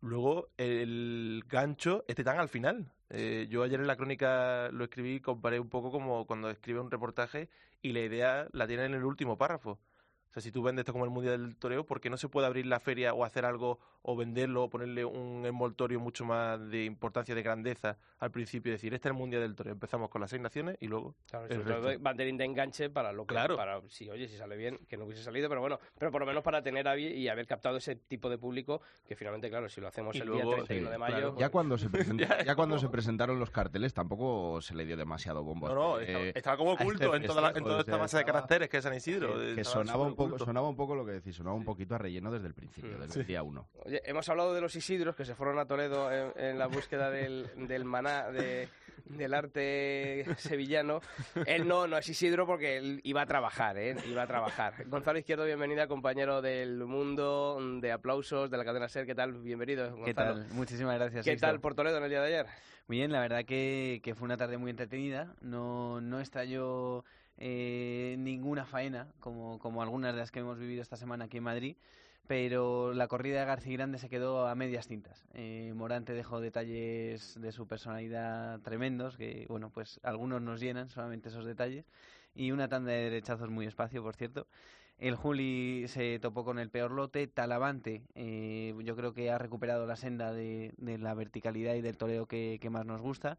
Luego, 0.01 0.49
el 0.57 1.45
gancho 1.47 2.05
este 2.09 2.25
tan 2.25 2.39
al 2.39 2.49
final. 2.49 2.93
Eh, 3.11 3.49
yo 3.51 3.63
ayer 3.63 3.81
en 3.81 3.87
la 3.87 3.97
crónica 3.97 4.71
lo 4.73 4.85
escribí 4.85 5.17
y 5.17 5.21
comparé 5.21 5.61
un 5.61 5.69
poco 5.69 5.91
como 5.91 6.27
cuando 6.27 6.49
escribe 6.49 6.81
un 6.81 6.91
reportaje 6.91 7.51
y 7.83 7.93
la 7.93 8.01
idea 8.01 8.49
la 8.53 8.67
tiene 8.67 8.85
en 8.85 8.95
el 8.95 9.05
último 9.05 9.37
párrafo. 9.37 9.73
O 10.31 10.33
sea, 10.33 10.41
si 10.43 10.53
tú 10.53 10.63
vendes 10.63 10.83
esto 10.83 10.93
como 10.93 11.05
el 11.05 11.11
Mundial 11.11 11.43
del 11.43 11.57
Toreo, 11.57 11.85
¿por 11.85 12.01
qué 12.01 12.09
no 12.09 12.17
se 12.17 12.29
puede 12.29 12.47
abrir 12.47 12.67
la 12.67 12.79
feria 12.79 13.15
o 13.15 13.25
hacer 13.25 13.45
algo 13.45 13.81
o 14.03 14.17
venderlo 14.17 14.65
o 14.65 14.71
ponerle 14.71 15.05
un 15.05 15.45
envoltorio 15.45 16.01
mucho 16.01 16.25
más 16.25 16.59
de 16.71 16.85
importancia, 16.85 17.35
de 17.35 17.43
grandeza 17.43 17.97
al 18.19 18.31
principio? 18.31 18.73
Decir, 18.73 18.95
este 18.95 19.09
es 19.09 19.13
el 19.13 19.19
Mundial 19.19 19.43
del 19.43 19.55
Toreo. 19.55 19.73
Empezamos 19.73 20.09
con 20.11 20.21
las 20.21 20.31
seis 20.31 20.41
naciones 20.43 20.77
y 20.81 20.87
luego 20.87 21.15
Claro, 21.31 21.47
el 21.47 21.63
sobre 21.63 21.75
todo 21.75 21.99
banderín 22.01 22.37
de 22.37 22.45
enganche 22.45 22.91
para 22.91 23.13
lo 23.13 23.27
que 23.27 23.35
Claro. 23.35 23.57
para 23.57 23.81
si 23.89 24.09
oye 24.11 24.27
si 24.29 24.37
sale 24.37 24.57
bien 24.57 24.79
que 24.89 24.97
no 24.97 25.05
hubiese 25.05 25.23
salido 25.23 25.49
pero 25.49 25.61
bueno 25.61 25.79
pero 25.99 26.11
por 26.11 26.21
lo 26.21 26.27
menos 26.27 26.43
para 26.43 26.63
tener 26.63 26.87
y 26.99 27.29
haber 27.29 27.47
captado 27.47 27.77
ese 27.77 27.95
tipo 27.97 28.29
de 28.31 28.39
público 28.39 28.81
que 29.07 29.15
finalmente 29.17 29.51
claro 29.51 29.69
si 29.69 29.81
lo 29.81 29.89
hacemos 29.89 30.15
Y 30.17 30.21
el 30.21 30.29
luego, 30.29 30.43
día 30.55 30.65
31 30.65 30.87
sí, 30.89 30.93
de 30.93 30.99
mayo 30.99 31.15
claro. 31.17 31.33
pues- 31.35 31.41
Ya 31.41 31.49
cuando 31.51 31.79
se 31.79 31.89
present- 31.91 32.21
Ya, 32.41 32.45
ya 32.45 32.55
cuando 32.55 32.79
se 32.79 32.89
presentaron 32.89 33.39
los 33.39 33.51
carteles 33.51 33.93
tampoco 33.95 34.61
se 34.63 34.75
le 34.75 34.85
dio 34.87 34.97
demasiado 34.97 35.43
bombo. 35.43 35.69
No, 35.69 35.75
no, 35.75 36.01
Eh, 36.01 36.05
estaba, 36.07 36.25
estaba 36.27 36.57
como 36.57 36.73
este 36.73 36.85
oculto 36.85 37.15
en 37.17 37.23
toda, 37.27 37.41
la- 37.43 37.49
en 37.51 37.65
toda 37.65 37.81
esta 37.81 37.93
sea, 37.93 37.99
masa 37.99 38.19
de 38.19 38.25
caracteres 38.25 38.69
que 38.69 38.77
es 38.79 38.83
San 38.85 38.95
Isidro. 38.95 39.35
que, 39.55 39.63
sonaba 39.65 40.05
un 40.07 40.15
poco 40.17 40.39
sonaba 40.39 40.69
un 40.69 40.77
poco 40.77 40.95
lo 40.95 41.05
que 41.05 41.13
decís 41.13 41.37
sonaba 41.37 41.55
un 41.57 41.65
poquito 41.65 41.95
a 41.95 41.99
relleno 41.99 42.31
desde 42.33 42.47
el 42.47 42.55
principio 42.55 42.97
Mm. 42.97 43.01
desde 43.03 43.21
el 43.21 43.27
día 43.27 43.43
uno 43.43 43.69
Oye, 43.91 44.03
hemos 44.05 44.29
hablado 44.29 44.55
de 44.55 44.61
los 44.61 44.77
Isidros 44.77 45.17
que 45.17 45.25
se 45.25 45.35
fueron 45.35 45.59
a 45.59 45.67
Toledo 45.67 46.13
en, 46.13 46.33
en 46.37 46.59
la 46.61 46.69
búsqueda 46.69 47.11
del, 47.11 47.51
del 47.67 47.85
maná 47.85 48.31
de- 48.31 48.69
del 49.07 49.35
arte 49.35 50.25
sevillano. 50.39 51.01
Él 51.45 51.67
no, 51.67 51.89
no 51.89 51.99
es 51.99 52.09
Isidro 52.09 52.47
porque 52.47 52.77
él 52.77 53.01
iba 53.03 53.23
a 53.23 53.27
trabajar, 53.27 53.77
¿eh? 53.79 53.97
Iba 54.09 54.23
a 54.23 54.27
trabajar. 54.29 54.87
Gonzalo 54.87 55.19
Izquierdo, 55.19 55.45
bienvenida, 55.45 55.89
compañero 55.89 56.41
del 56.41 56.85
mundo, 56.85 57.59
de 57.81 57.91
aplausos, 57.91 58.49
de 58.49 58.59
la 58.59 58.65
cadena 58.65 58.89
SER. 58.89 59.07
¿Qué 59.07 59.17
tal? 59.17 59.33
Bienvenido, 59.33 59.87
Gonzalo. 59.87 60.05
¿Qué 60.05 60.15
tal? 60.15 60.47
Muchísimas 60.53 60.95
gracias. 60.97 61.25
¿Qué 61.25 61.37
tal 61.37 61.59
por 61.59 61.75
Toledo 61.75 61.97
en 61.99 62.05
el 62.05 62.11
día 62.11 62.21
de 62.21 62.27
ayer? 62.29 62.47
Muy 62.87 62.99
bien, 62.99 63.11
la 63.11 63.19
verdad 63.19 63.45
que, 63.45 63.99
que 64.05 64.15
fue 64.15 64.27
una 64.27 64.37
tarde 64.37 64.57
muy 64.57 64.71
entretenida. 64.71 65.35
No, 65.41 66.01
no 66.01 66.21
estalló 66.21 67.05
eh, 67.39 68.15
ninguna 68.21 68.65
faena, 68.67 69.09
como, 69.19 69.59
como 69.59 69.83
algunas 69.83 70.15
de 70.15 70.21
las 70.21 70.31
que 70.31 70.39
hemos 70.39 70.61
vivido 70.61 70.81
esta 70.81 70.97
semana 70.97 71.25
aquí 71.25 71.39
en 71.39 71.43
Madrid, 71.45 71.77
pero 72.31 72.95
la 72.95 73.09
corrida 73.09 73.41
de 73.41 73.47
García 73.47 73.73
Grande 73.73 73.99
se 73.99 74.09
quedó 74.09 74.47
a 74.47 74.55
medias 74.55 74.87
tintas. 74.87 75.27
Eh, 75.35 75.73
Morante 75.75 76.13
dejó 76.13 76.41
detalles 76.41 77.35
de 77.41 77.51
su 77.51 77.67
personalidad 77.67 78.61
tremendos, 78.61 79.17
que 79.17 79.47
bueno, 79.49 79.71
pues 79.71 79.99
algunos 80.05 80.41
nos 80.41 80.61
llenan 80.61 80.91
solamente 80.91 81.31
esos 81.31 81.45
detalles, 81.45 81.87
y 82.33 82.53
una 82.53 82.69
tanda 82.69 82.93
de 82.93 83.11
derechazos 83.11 83.51
muy 83.51 83.67
espacio, 83.67 84.01
por 84.05 84.15
cierto. 84.15 84.47
El 84.97 85.17
Juli 85.17 85.87
se 85.89 86.21
topó 86.21 86.45
con 86.45 86.61
el 86.61 86.71
peor 86.71 86.93
lote. 86.93 87.27
Talavante, 87.27 88.05
eh, 88.15 88.77
yo 88.85 88.95
creo 88.95 89.13
que 89.13 89.33
ha 89.33 89.39
recuperado 89.39 89.85
la 89.85 89.97
senda 89.97 90.33
de, 90.33 90.73
la 90.79 91.15
verticalidad 91.15 91.75
y 91.75 91.81
del 91.81 91.97
toreo 91.97 92.27
que, 92.27 92.59
que 92.61 92.71
más 92.71 92.87
nos 92.87 93.01
gusta. 93.01 93.39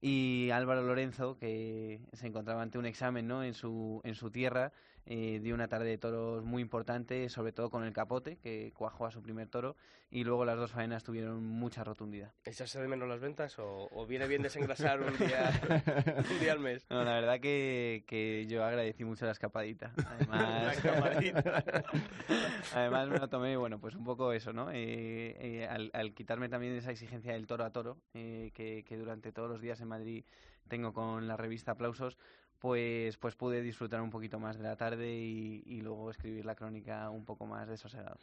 Y 0.00 0.50
Álvaro 0.50 0.82
Lorenzo, 0.82 1.38
que 1.38 2.00
se 2.12 2.26
encontraba 2.26 2.62
ante 2.62 2.76
un 2.76 2.86
examen 2.86 3.28
¿no? 3.28 3.44
en, 3.44 3.54
su, 3.54 4.00
en 4.02 4.16
su 4.16 4.32
tierra, 4.32 4.72
eh, 5.06 5.40
dio 5.42 5.54
una 5.54 5.68
tarde 5.68 5.88
de 5.88 5.98
toros 5.98 6.44
muy 6.44 6.62
importante, 6.62 7.28
sobre 7.28 7.52
todo 7.52 7.70
con 7.70 7.84
el 7.84 7.92
capote, 7.92 8.36
que 8.36 8.72
cuajó 8.74 9.06
a 9.06 9.10
su 9.10 9.22
primer 9.22 9.48
toro. 9.48 9.76
Y 10.10 10.24
luego 10.24 10.44
las 10.44 10.58
dos 10.58 10.72
faenas 10.72 11.04
tuvieron 11.04 11.42
mucha 11.42 11.84
rotundidad. 11.84 12.32
¿Echarse 12.44 12.80
de 12.80 12.86
menos 12.86 13.08
las 13.08 13.18
ventas 13.20 13.58
o, 13.58 13.88
o 13.90 14.06
viene 14.06 14.26
bien 14.26 14.42
desengrasar 14.42 15.00
un 15.00 15.16
día, 15.16 15.50
un 16.30 16.38
día 16.38 16.52
al 16.52 16.60
mes? 16.60 16.86
No, 16.90 17.02
la 17.02 17.14
verdad 17.14 17.40
que, 17.40 18.04
que 18.06 18.46
yo 18.46 18.62
agradecí 18.62 19.04
mucho 19.04 19.24
la 19.24 19.32
escapadita. 19.32 19.92
Además, 20.06 20.62
La 20.64 20.72
escapadita. 20.72 21.64
Además 22.74 23.08
me 23.08 23.18
lo 23.18 23.28
tomé, 23.28 23.56
bueno, 23.56 23.78
pues 23.80 23.94
un 23.94 24.04
poco 24.04 24.32
eso, 24.32 24.52
¿no? 24.52 24.70
Eh, 24.70 25.36
eh, 25.38 25.66
al, 25.66 25.90
al 25.94 26.12
quitarme 26.12 26.48
también 26.48 26.74
esa 26.74 26.90
exigencia 26.90 27.32
del 27.32 27.46
toro 27.46 27.64
a 27.64 27.70
toro, 27.70 27.98
eh, 28.14 28.50
que, 28.54 28.84
que 28.84 28.96
durante 28.96 29.32
todos 29.32 29.48
los 29.48 29.60
días 29.60 29.80
en 29.80 29.88
Madrid 29.88 30.24
tengo 30.68 30.92
con 30.92 31.26
la 31.26 31.36
revista 31.36 31.72
Aplausos, 31.72 32.18
pues, 32.62 33.16
pues 33.16 33.34
pude 33.34 33.60
disfrutar 33.60 34.00
un 34.00 34.10
poquito 34.10 34.38
más 34.38 34.56
de 34.56 34.62
la 34.62 34.76
tarde 34.76 35.12
y, 35.12 35.64
y 35.66 35.80
luego 35.80 36.12
escribir 36.12 36.44
la 36.46 36.54
crónica 36.54 37.10
un 37.10 37.24
poco 37.24 37.44
más 37.44 37.66
desosegado. 37.68 38.16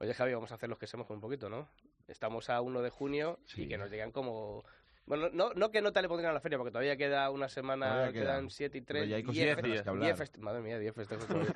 Oye, 0.00 0.12
Javi, 0.12 0.34
vamos 0.34 0.50
a 0.50 0.56
hacer 0.56 0.68
los 0.68 0.76
que 0.78 0.88
somos 0.88 1.08
un 1.08 1.20
poquito, 1.20 1.48
¿no? 1.48 1.68
Estamos 2.08 2.50
a 2.50 2.60
1 2.60 2.82
de 2.82 2.90
junio 2.90 3.38
y 3.46 3.50
Sí. 3.50 3.68
que 3.68 3.78
nos 3.78 3.88
digan 3.88 4.10
como... 4.10 4.64
Bueno, 5.06 5.28
no, 5.32 5.52
no 5.54 5.70
que 5.70 5.80
nota 5.80 6.02
le 6.02 6.08
pondrían 6.08 6.32
a 6.32 6.34
la 6.34 6.40
feria, 6.40 6.58
porque 6.58 6.72
todavía 6.72 6.96
queda 6.96 7.30
una 7.30 7.48
semana, 7.48 7.86
Todavía 7.86 8.12
quedan 8.12 8.36
quedan. 8.38 8.50
7 8.50 8.78
y 8.78 8.80
Pero 8.80 8.98
3, 8.98 9.08
ya 9.08 9.16
hay 9.16 9.22
10 9.22 9.26
cositas 9.26 9.46
días 9.46 10.30
que 10.30 10.40
Madre 10.40 10.62
mía, 10.62 10.78
10 10.80 10.94
festejos 10.96 11.26
todavía. 11.28 11.52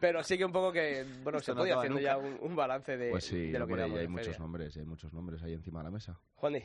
Pero 0.00 0.22
sí 0.22 0.38
que 0.38 0.44
un 0.46 0.52
poco 0.52 0.72
que, 0.72 1.04
bueno, 1.22 1.38
Esto 1.38 1.52
se 1.52 1.54
no 1.54 1.60
podía 1.60 1.76
haciendo 1.76 2.00
ya 2.00 2.16
un, 2.16 2.38
un 2.40 2.56
balance 2.56 2.96
de, 2.96 3.10
Pues 3.10 3.24
sí, 3.24 3.50
de 3.50 3.58
lo 3.58 3.66
que 3.66 3.74
hombre, 3.74 3.76
llevamos 3.84 3.98
y 3.98 4.00
hay 4.00 4.08
muchos 4.08 4.26
feria. 4.28 4.38
nombres, 4.38 4.76
hay 4.78 4.84
muchos 4.86 5.12
nombres 5.12 5.42
ahí 5.42 5.52
encima 5.52 5.80
de 5.80 5.84
la 5.84 5.90
mesa. 5.90 6.18
Juani, 6.36 6.62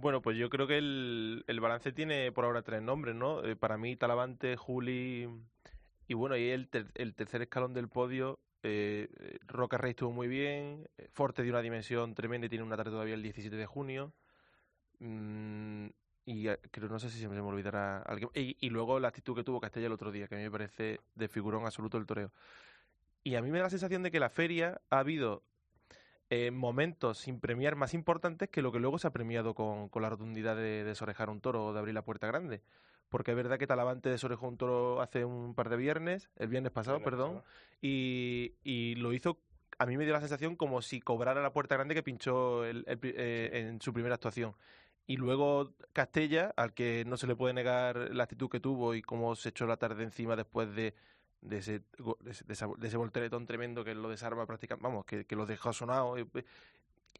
Bueno, 0.00 0.22
pues 0.22 0.36
yo 0.36 0.48
creo 0.48 0.68
que 0.68 0.78
el, 0.78 1.44
el 1.48 1.60
balance 1.60 1.90
tiene 1.92 2.30
por 2.30 2.44
ahora 2.44 2.62
tres 2.62 2.80
nombres, 2.82 3.16
¿no? 3.16 3.44
Eh, 3.44 3.56
para 3.56 3.76
mí, 3.78 3.96
Talavante, 3.96 4.56
Juli 4.56 5.28
y 6.06 6.14
bueno, 6.14 6.36
y 6.36 6.50
el, 6.50 6.68
ter- 6.68 6.92
el 6.94 7.14
tercer 7.14 7.42
escalón 7.42 7.74
del 7.74 7.88
podio, 7.88 8.38
eh, 8.62 9.08
eh, 9.18 9.38
Roca 9.46 9.76
Rey 9.76 9.90
estuvo 9.90 10.12
muy 10.12 10.28
bien, 10.28 10.88
eh, 10.98 11.08
Forte 11.12 11.42
dio 11.42 11.52
una 11.52 11.62
dimensión 11.62 12.14
tremenda 12.14 12.46
y 12.46 12.48
tiene 12.48 12.64
una 12.64 12.76
tarde 12.76 12.92
todavía 12.92 13.14
el 13.14 13.22
17 13.24 13.56
de 13.56 13.66
junio. 13.66 14.12
Mm, 15.00 15.88
y 16.26 16.46
creo, 16.70 16.88
no 16.88 16.98
sé 17.00 17.10
si 17.10 17.18
se 17.20 17.28
me 17.28 17.40
olvidará 17.40 17.98
alguien. 18.02 18.30
Y, 18.34 18.56
y 18.60 18.70
luego 18.70 19.00
la 19.00 19.08
actitud 19.08 19.34
que 19.34 19.44
tuvo 19.44 19.60
Castella 19.60 19.86
el 19.86 19.92
otro 19.92 20.12
día, 20.12 20.28
que 20.28 20.36
a 20.36 20.38
mí 20.38 20.44
me 20.44 20.50
parece 20.50 21.00
de 21.16 21.28
figurón 21.28 21.64
absoluto 21.66 21.98
el 21.98 22.06
toreo. 22.06 22.32
Y 23.24 23.34
a 23.36 23.42
mí 23.42 23.50
me 23.50 23.58
da 23.58 23.64
la 23.64 23.70
sensación 23.70 24.02
de 24.02 24.10
que 24.10 24.20
la 24.20 24.30
feria 24.30 24.80
ha 24.90 25.00
habido 25.00 25.42
eh, 26.30 26.50
momentos 26.50 27.18
sin 27.18 27.40
premiar 27.40 27.74
más 27.76 27.94
importantes 27.94 28.48
que 28.50 28.62
lo 28.62 28.70
que 28.72 28.78
luego 28.80 28.98
se 28.98 29.06
ha 29.06 29.10
premiado 29.12 29.54
con, 29.54 29.88
con 29.88 30.02
la 30.02 30.10
rotundidad 30.10 30.56
de 30.56 30.84
desorejar 30.84 31.30
un 31.30 31.40
toro 31.40 31.66
o 31.66 31.72
de 31.72 31.78
abrir 31.78 31.94
la 31.94 32.02
puerta 32.04 32.26
grande. 32.26 32.60
Porque 33.08 33.30
es 33.30 33.36
verdad 33.38 33.58
que 33.58 33.66
Talavante 33.66 34.10
desorejó 34.10 34.46
un 34.48 34.58
toro 34.58 35.00
hace 35.00 35.24
un 35.24 35.54
par 35.54 35.70
de 35.70 35.76
viernes, 35.78 36.28
el 36.36 36.48
viernes 36.48 36.72
pasado, 36.72 36.98
Viernes 36.98 37.10
perdón, 37.10 37.34
pasado. 37.36 37.44
y, 37.80 38.52
y 38.62 38.96
lo 38.96 39.14
hizo, 39.14 39.38
a 39.78 39.86
mí 39.86 39.96
me 39.96 40.04
dio 40.04 40.12
la 40.12 40.20
sensación 40.20 40.56
como 40.56 40.82
si 40.82 41.00
cobrara 41.00 41.40
la 41.42 41.52
puerta 41.54 41.74
grande 41.76 41.94
que 41.94 42.02
pinchó 42.02 42.66
el- 42.66 42.84
el 42.86 42.98
eh, 43.02 43.50
en 43.68 43.80
su 43.80 43.94
primera 43.94 44.14
actuación. 44.16 44.54
Y 45.06 45.16
luego 45.16 45.72
Castella, 45.94 46.52
al 46.56 46.74
que 46.74 47.04
no 47.06 47.16
se 47.16 47.26
le 47.26 47.34
puede 47.34 47.54
negar 47.54 48.10
la 48.14 48.24
actitud 48.24 48.50
que 48.50 48.60
tuvo 48.60 48.94
y 48.94 49.00
cómo 49.00 49.34
se 49.36 49.48
echó 49.48 49.66
la 49.66 49.78
tarde 49.78 50.04
encima 50.04 50.36
después 50.36 50.74
de, 50.74 50.92
de 51.40 51.58
ese, 51.58 51.82
de 52.20 52.30
ese, 52.52 52.66
de 52.76 52.88
ese 52.88 52.96
volteretón 52.96 53.46
tremendo 53.46 53.84
que 53.84 53.94
lo 53.94 54.08
desarma 54.08 54.46
prácticamente, 54.46 54.82
vamos, 54.88 55.04
que, 55.04 55.24
que 55.24 55.36
lo 55.36 55.46
dejó 55.46 55.72
sonado. 55.72 56.18
Y, 56.18 56.28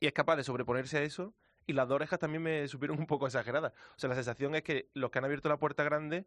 y 0.00 0.06
es 0.06 0.12
capaz 0.12 0.36
de 0.36 0.44
sobreponerse 0.44 0.98
a 0.98 1.02
eso. 1.02 1.34
Y 1.66 1.74
las 1.74 1.86
dos 1.86 1.96
orejas 1.96 2.18
también 2.18 2.42
me 2.42 2.66
supieron 2.68 2.98
un 2.98 3.06
poco 3.06 3.26
exageradas. 3.26 3.72
O 3.96 3.98
sea, 3.98 4.08
la 4.08 4.14
sensación 4.14 4.54
es 4.54 4.62
que 4.62 4.88
los 4.94 5.10
que 5.10 5.18
han 5.18 5.24
abierto 5.26 5.48
la 5.50 5.58
puerta 5.58 5.84
grande, 5.84 6.24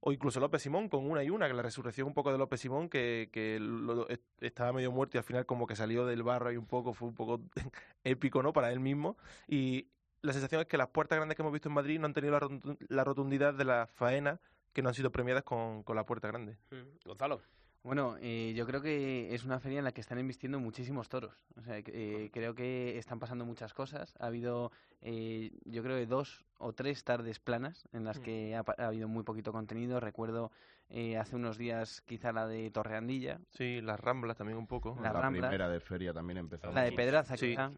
o 0.00 0.12
incluso 0.12 0.40
López 0.40 0.60
Simón 0.62 0.88
con 0.88 1.08
una 1.08 1.22
y 1.22 1.30
una, 1.30 1.46
que 1.46 1.54
la 1.54 1.62
resurrección 1.62 2.08
un 2.08 2.14
poco 2.14 2.32
de 2.32 2.38
López 2.38 2.60
Simón, 2.60 2.88
que, 2.88 3.28
lo- 3.60 4.08
est- 4.08 4.24
estaba 4.40 4.72
medio 4.72 4.90
muerto 4.90 5.16
y 5.16 5.18
al 5.18 5.24
final 5.24 5.46
como 5.46 5.66
que 5.68 5.76
salió 5.76 6.04
del 6.06 6.24
barro 6.24 6.48
ahí 6.48 6.56
un 6.56 6.66
poco, 6.66 6.92
fue 6.94 7.06
un 7.08 7.14
poco 7.14 7.40
épico, 8.04 8.42
¿no? 8.42 8.52
Para 8.52 8.72
él 8.72 8.80
mismo. 8.80 9.16
Y 9.46 9.86
la 10.22 10.32
sensación 10.32 10.60
es 10.62 10.66
que 10.66 10.76
las 10.76 10.88
puertas 10.88 11.16
grandes 11.16 11.36
que 11.36 11.42
hemos 11.42 11.52
visto 11.52 11.68
en 11.68 11.74
Madrid 11.74 12.00
no 12.00 12.06
han 12.06 12.14
tenido 12.14 12.32
la, 12.32 12.40
rotu- 12.40 12.76
la 12.88 13.04
rotundidad 13.04 13.54
de 13.54 13.64
las 13.64 13.88
faenas 13.90 14.40
que 14.72 14.82
no 14.82 14.88
han 14.88 14.94
sido 14.94 15.10
premiadas 15.12 15.42
con, 15.44 15.82
con 15.82 15.96
la 15.96 16.04
puerta 16.04 16.28
grande. 16.28 16.56
Mm, 16.70 17.06
Gonzalo. 17.08 17.40
Bueno, 17.84 18.16
eh, 18.20 18.52
yo 18.54 18.64
creo 18.64 18.80
que 18.80 19.34
es 19.34 19.44
una 19.44 19.58
feria 19.58 19.78
en 19.80 19.84
la 19.84 19.90
que 19.90 20.00
están 20.00 20.20
invirtiendo 20.20 20.60
muchísimos 20.60 21.08
toros. 21.08 21.34
O 21.56 21.62
sea, 21.62 21.78
eh, 21.78 22.30
creo 22.32 22.54
que 22.54 22.96
están 22.96 23.18
pasando 23.18 23.44
muchas 23.44 23.74
cosas. 23.74 24.14
Ha 24.20 24.26
habido, 24.26 24.70
eh, 25.00 25.50
yo 25.64 25.82
creo 25.82 25.96
que 25.96 26.06
dos 26.06 26.44
o 26.58 26.72
tres 26.74 27.02
tardes 27.02 27.40
planas 27.40 27.88
en 27.92 28.04
las 28.04 28.20
Mm. 28.20 28.22
que 28.22 28.54
ha, 28.54 28.64
ha 28.78 28.86
habido 28.86 29.08
muy 29.08 29.24
poquito 29.24 29.50
contenido. 29.50 29.98
Recuerdo 29.98 30.52
eh, 30.90 31.16
hace 31.16 31.34
unos 31.34 31.58
días 31.58 32.02
quizá 32.02 32.30
la 32.32 32.46
de 32.46 32.70
Torreandilla, 32.70 33.40
Sí, 33.50 33.80
las 33.80 33.98
ramblas 33.98 34.36
también 34.36 34.58
un 34.58 34.68
poco. 34.68 34.94
La 35.02 35.12
La, 35.12 35.20
Rambla. 35.20 35.48
primera 35.48 35.68
de 35.68 35.80
feria 35.80 36.12
también 36.12 36.36
empezó. 36.38 36.70
la 36.70 36.82
de. 36.82 36.92
Pedraza 36.92 37.36
Sí. 37.36 37.48
quizá. 37.50 37.72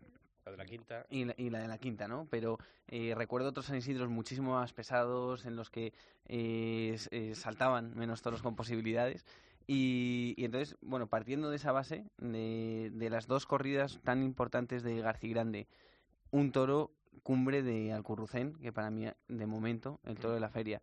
La 0.45 0.53
de 0.53 0.59
la 0.59 0.67
quinta. 0.67 1.07
y 1.11 1.25
la, 1.25 1.35
la 1.39 1.59
de 1.61 1.69
la 1.69 1.79
quinta, 1.79 2.07
¿no? 2.07 2.27
Pero 2.31 2.59
eh, 2.89 3.15
recuerdo 3.17 3.49
otros 3.49 3.67
San 3.67 3.77
Isidros 3.77 4.11
muchísimo 4.11 4.55
más 4.55 4.73
pesados 4.73 5.47
en 5.47 5.57
los 5.57 5.71
que 5.71 5.95
eh, 6.27 6.99
eh, 7.11 7.35
saltaban 7.35 7.97
menos 7.97 8.21
toros 8.21 8.43
con 8.43 8.55
posibilidades. 8.55 9.25
Y, 9.67 10.35
entonces, 10.37 10.77
bueno, 10.83 11.07
partiendo 11.07 11.49
de 11.49 11.57
esa 11.57 11.73
base, 11.73 12.05
de, 12.19 12.91
de 12.93 13.11
las 13.11 13.27
dos 13.27 13.47
corridas 13.47 14.01
tan 14.05 14.23
importantes 14.23 14.83
de 14.83 15.01
García 15.01 15.31
Grande, 15.31 15.67
un 16.31 16.53
toro 16.53 16.91
cumbre 17.23 17.63
de 17.63 17.93
Alcurrucén, 17.93 18.55
que 18.57 18.73
para 18.73 18.91
mí, 18.91 19.07
de 19.29 19.47
momento, 19.47 20.01
el 20.05 20.19
toro 20.19 20.35
de 20.35 20.41
la 20.41 20.51
feria, 20.51 20.83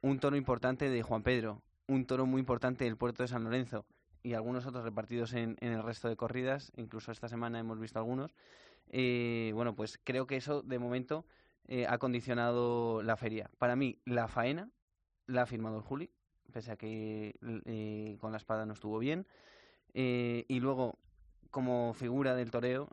un 0.00 0.18
toro 0.20 0.36
importante 0.36 0.88
de 0.88 1.02
Juan 1.02 1.22
Pedro, 1.22 1.62
un 1.86 2.06
toro 2.06 2.24
muy 2.24 2.40
importante 2.40 2.84
del 2.84 2.96
puerto 2.96 3.22
de 3.22 3.28
San 3.28 3.44
Lorenzo 3.44 3.84
y 4.22 4.32
algunos 4.32 4.64
otros 4.64 4.84
repartidos 4.84 5.34
en, 5.34 5.56
en 5.60 5.72
el 5.72 5.82
resto 5.82 6.08
de 6.08 6.16
corridas, 6.16 6.72
incluso 6.76 7.12
esta 7.12 7.28
semana 7.28 7.58
hemos 7.58 7.78
visto 7.78 7.98
algunos. 7.98 8.34
Eh, 8.90 9.52
bueno, 9.54 9.74
pues 9.74 9.98
creo 10.02 10.26
que 10.26 10.36
eso 10.36 10.62
de 10.62 10.78
momento 10.78 11.24
eh, 11.66 11.86
ha 11.88 11.98
condicionado 11.98 13.02
la 13.02 13.16
feria. 13.16 13.50
Para 13.58 13.76
mí, 13.76 13.98
la 14.04 14.28
faena 14.28 14.70
la 15.26 15.42
ha 15.42 15.46
firmado 15.46 15.76
el 15.78 15.82
Juli, 15.82 16.10
pese 16.52 16.72
a 16.72 16.76
que 16.76 17.36
eh, 17.64 18.16
con 18.20 18.32
la 18.32 18.36
espada 18.36 18.66
no 18.66 18.74
estuvo 18.74 18.98
bien. 18.98 19.26
Eh, 19.94 20.44
y 20.48 20.60
luego, 20.60 20.98
como 21.50 21.94
figura 21.94 22.34
del 22.34 22.50
toreo, 22.50 22.88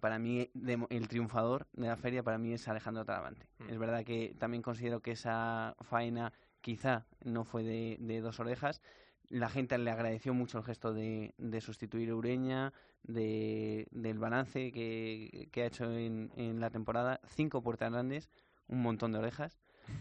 para 0.00 0.18
mí 0.18 0.50
de 0.54 0.86
el 0.90 1.08
triunfador 1.08 1.66
de 1.72 1.88
la 1.88 1.96
feria 1.96 2.22
para 2.22 2.38
mí 2.38 2.52
es 2.52 2.68
Alejandro 2.68 3.04
Talavante. 3.04 3.48
Mm. 3.58 3.70
Es 3.70 3.78
verdad 3.78 4.04
que 4.04 4.36
también 4.38 4.62
considero 4.62 5.00
que 5.00 5.12
esa 5.12 5.74
faena 5.80 6.32
quizá 6.60 7.06
no 7.24 7.44
fue 7.44 7.64
de, 7.64 7.96
de 8.00 8.20
dos 8.20 8.38
orejas. 8.38 8.82
La 9.28 9.48
gente 9.48 9.76
le 9.78 9.90
agradeció 9.90 10.34
mucho 10.34 10.58
el 10.58 10.64
gesto 10.64 10.92
de, 10.92 11.34
de 11.38 11.60
sustituir 11.60 12.10
a 12.10 12.14
Ureña, 12.16 12.72
de, 13.02 13.86
del 13.90 14.18
balance 14.18 14.72
que, 14.72 15.48
que 15.50 15.62
ha 15.62 15.66
hecho 15.66 15.90
en, 15.90 16.30
en 16.36 16.60
la 16.60 16.70
temporada. 16.70 17.20
Cinco 17.28 17.62
puertas 17.62 17.90
grandes, 17.90 18.28
un 18.68 18.82
montón 18.82 19.12
de 19.12 19.18
orejas 19.18 19.58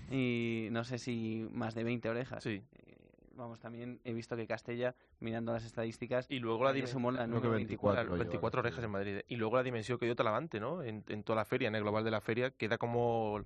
y 0.10 0.68
no 0.72 0.84
sé 0.84 0.98
si 0.98 1.48
más 1.52 1.74
de 1.76 1.84
20 1.84 2.10
orejas. 2.10 2.44
Sí. 2.44 2.62
Eh, 2.74 2.98
vamos, 3.34 3.60
también 3.60 4.00
he 4.04 4.14
visto 4.14 4.36
que 4.36 4.46
Castella, 4.46 4.96
mirando 5.20 5.54
las 5.54 5.66
estadísticas, 5.66 6.28
Y 6.30 6.40
luego 6.40 6.66
la 6.66 6.74
dimensión. 6.74 7.00
sumó 7.00 7.12
la 7.12 7.20
Creo 7.20 7.28
que 7.30 7.34
número 7.36 7.52
24. 7.56 7.96
24. 7.96 8.10
lo 8.10 8.16
lleva 8.18 8.24
24 8.30 8.62
Castilla. 8.62 8.68
orejas 8.68 8.84
en 8.84 8.92
Madrid. 8.92 9.26
Y 9.28 9.36
luego 9.38 9.56
la 9.56 9.64
dimensión 9.64 9.98
que 9.98 10.06
dio 10.06 10.16
Talavante, 10.16 10.60
¿no? 10.60 10.84
En, 10.84 11.04
en 11.08 11.24
toda 11.24 11.38
la 11.38 11.46
feria, 11.46 11.68
en 11.70 11.76
el 11.76 11.82
global 11.84 12.04
de 12.04 12.12
la 12.12 12.22
feria, 12.22 12.52
queda 12.52 12.78
como 12.78 13.44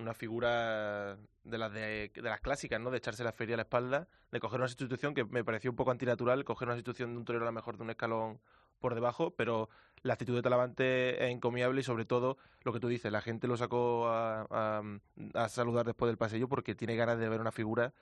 una 0.00 0.14
figura 0.14 1.16
de 1.44 1.58
las 1.58 1.72
de, 1.72 2.10
las 2.16 2.40
clásicas, 2.40 2.80
¿no? 2.80 2.90
De 2.90 2.98
echarse 2.98 3.24
la 3.24 3.32
feria 3.32 3.54
a 3.54 3.58
la 3.58 3.62
espalda, 3.62 4.08
de 4.32 4.40
coger 4.40 4.60
una 4.60 4.68
sustitución 4.68 5.14
que 5.14 5.24
me 5.24 5.44
pareció 5.44 5.70
un 5.70 5.76
poco 5.76 5.90
antinatural, 5.90 6.44
coger 6.44 6.68
una 6.68 6.74
sustitución 6.76 7.12
de 7.12 7.18
un 7.18 7.24
torero 7.24 7.44
a 7.44 7.48
lo 7.48 7.52
mejor 7.52 7.76
de 7.76 7.82
un 7.84 7.90
escalón 7.90 8.40
por 8.78 8.94
debajo, 8.94 9.32
pero 9.32 9.68
la 10.02 10.14
actitud 10.14 10.34
de 10.34 10.42
Talavante 10.42 11.24
es 11.24 11.30
encomiable 11.30 11.80
y 11.80 11.84
sobre 11.84 12.06
todo 12.06 12.38
lo 12.62 12.72
que 12.72 12.80
tú 12.80 12.88
dices, 12.88 13.12
la 13.12 13.20
gente 13.20 13.46
lo 13.46 13.56
sacó 13.58 14.08
a, 14.08 14.46
a- 14.50 14.82
a 15.34 15.48
saludar 15.50 15.84
después 15.86 16.08
del 16.08 16.16
pasillo 16.16 16.48
porque 16.48 16.74
tiene 16.74 16.96
ganas 16.96 17.18
de 17.18 17.28
ver 17.28 17.40
una 17.40 17.52
figura 17.52 17.92